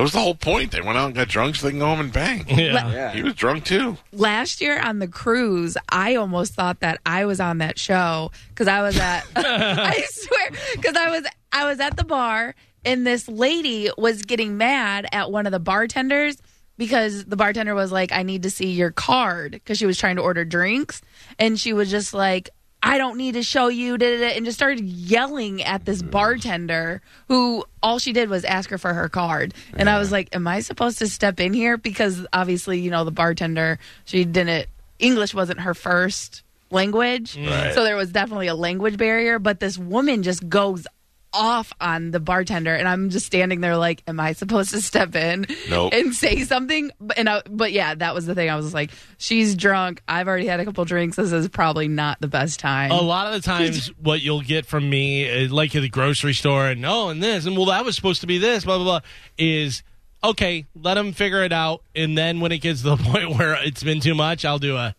[0.00, 0.72] That was the whole point.
[0.72, 2.46] They went out and got drunk so they can go home and bang.
[2.48, 2.90] Yeah.
[2.90, 3.12] Yeah.
[3.12, 3.98] He was drunk too.
[4.12, 8.66] Last year on the cruise, I almost thought that I was on that show because
[8.66, 9.26] I was at.
[9.36, 14.56] I swear, because I was I was at the bar and this lady was getting
[14.56, 16.38] mad at one of the bartenders
[16.78, 20.16] because the bartender was like, "I need to see your card" because she was trying
[20.16, 21.02] to order drinks
[21.38, 22.48] and she was just like.
[22.82, 26.02] I don't need to show you, da, da, da," and just started yelling at this
[26.02, 26.10] mm.
[26.10, 29.54] bartender who all she did was ask her for her card.
[29.74, 31.76] And I was like, Am I supposed to step in here?
[31.76, 34.66] Because obviously, you know, the bartender, she didn't,
[34.98, 37.36] English wasn't her first language.
[37.36, 37.74] Right.
[37.74, 39.38] So there was definitely a language barrier.
[39.38, 40.86] But this woman just goes
[41.32, 45.14] off on the bartender and I'm just standing there like am I supposed to step
[45.14, 45.92] in Nope.
[45.94, 48.90] and say something but and I, but yeah that was the thing I was like
[49.16, 52.90] she's drunk I've already had a couple drinks this is probably not the best time
[52.90, 56.34] A lot of the times, what you'll get from me, uh, like at the grocery
[56.34, 58.84] store, and oh, and this, and well, that was supposed to be this, blah blah
[58.84, 59.00] blah,
[59.38, 59.82] is
[60.24, 60.66] okay.
[60.74, 63.82] Let them figure it out, and then when it gets to the point where it's
[63.82, 64.94] been too much, I'll do a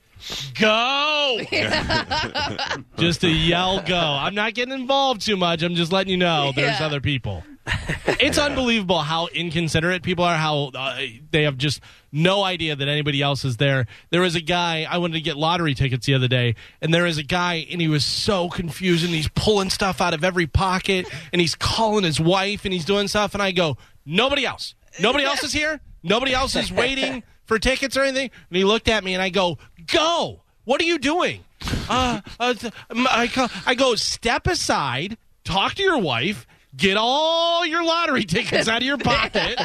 [0.59, 1.39] go,
[2.97, 3.97] just to yell go.
[3.97, 5.63] I'm not getting involved too much.
[5.63, 6.85] I'm just letting you know there's Yeah.
[6.85, 7.43] other people.
[8.19, 10.35] it's unbelievable how inconsiderate people are.
[10.35, 10.99] How uh,
[11.29, 11.79] they have just
[12.11, 13.85] no idea that anybody else is there.
[14.09, 17.03] There was a guy I wanted to get lottery tickets the other day, and there
[17.03, 20.47] was a guy, and he was so confused, and he's pulling stuff out of every
[20.47, 24.73] pocket, and he's calling his wife, and he's doing stuff, and I go, nobody else,
[24.99, 28.31] nobody else is here, nobody else is waiting for tickets or anything.
[28.49, 30.41] And he looked at me, and I go, go.
[30.63, 31.43] What are you doing?
[31.89, 37.65] Uh, uh, th- I, go, I go, step aside, talk to your wife, get all
[37.65, 39.59] your lottery tickets out of your pocket.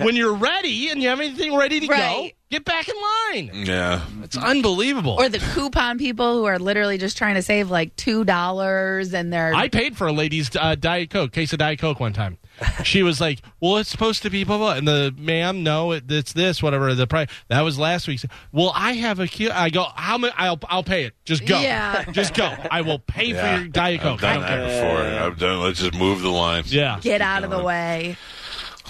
[0.02, 3.50] when you're ready and you have anything ready to go, get back in line.
[3.66, 4.02] Yeah.
[4.22, 5.16] It's unbelievable.
[5.18, 9.32] or the coupon people who are literally just trying to save like two dollars and
[9.32, 12.38] they're I paid for a lady's uh, Diet Coke, case of Diet Coke one time.
[12.84, 16.04] She was like, "Well, it's supposed to be blah blah," and the ma'am, no, it,
[16.08, 16.94] it's this, whatever.
[16.94, 18.20] The price that was last week.
[18.52, 19.26] Well, I have a.
[19.26, 20.32] Q- I go, how much?
[20.36, 21.14] I'll I'll pay it.
[21.24, 21.60] Just go.
[21.60, 22.04] Yeah.
[22.12, 22.52] just go.
[22.70, 23.56] I will pay Yeah.
[23.56, 24.22] for your Diet I've Coke.
[24.24, 24.82] I done don't that care.
[25.08, 25.26] before.
[25.26, 25.60] I've done.
[25.60, 26.62] Let's just move the line.
[26.66, 26.98] Yeah.
[27.00, 28.16] get out of the way.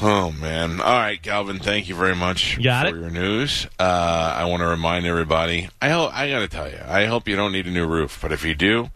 [0.03, 0.81] Oh man!
[0.81, 1.61] All right, Galvin.
[1.61, 3.01] Thank you very much Got for it.
[3.01, 3.67] your news.
[3.79, 5.69] Uh, I want to remind everybody.
[5.81, 6.81] I hope I got to tell you.
[6.87, 8.91] I hope you don't need a new roof, but if you do,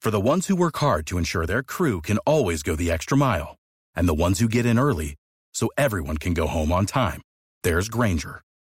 [0.01, 3.19] For the ones who work hard to ensure their crew can always go the extra
[3.19, 3.57] mile,
[3.95, 5.17] and the ones who get in early
[5.53, 7.21] so everyone can go home on time,
[7.65, 8.41] there's Grainger,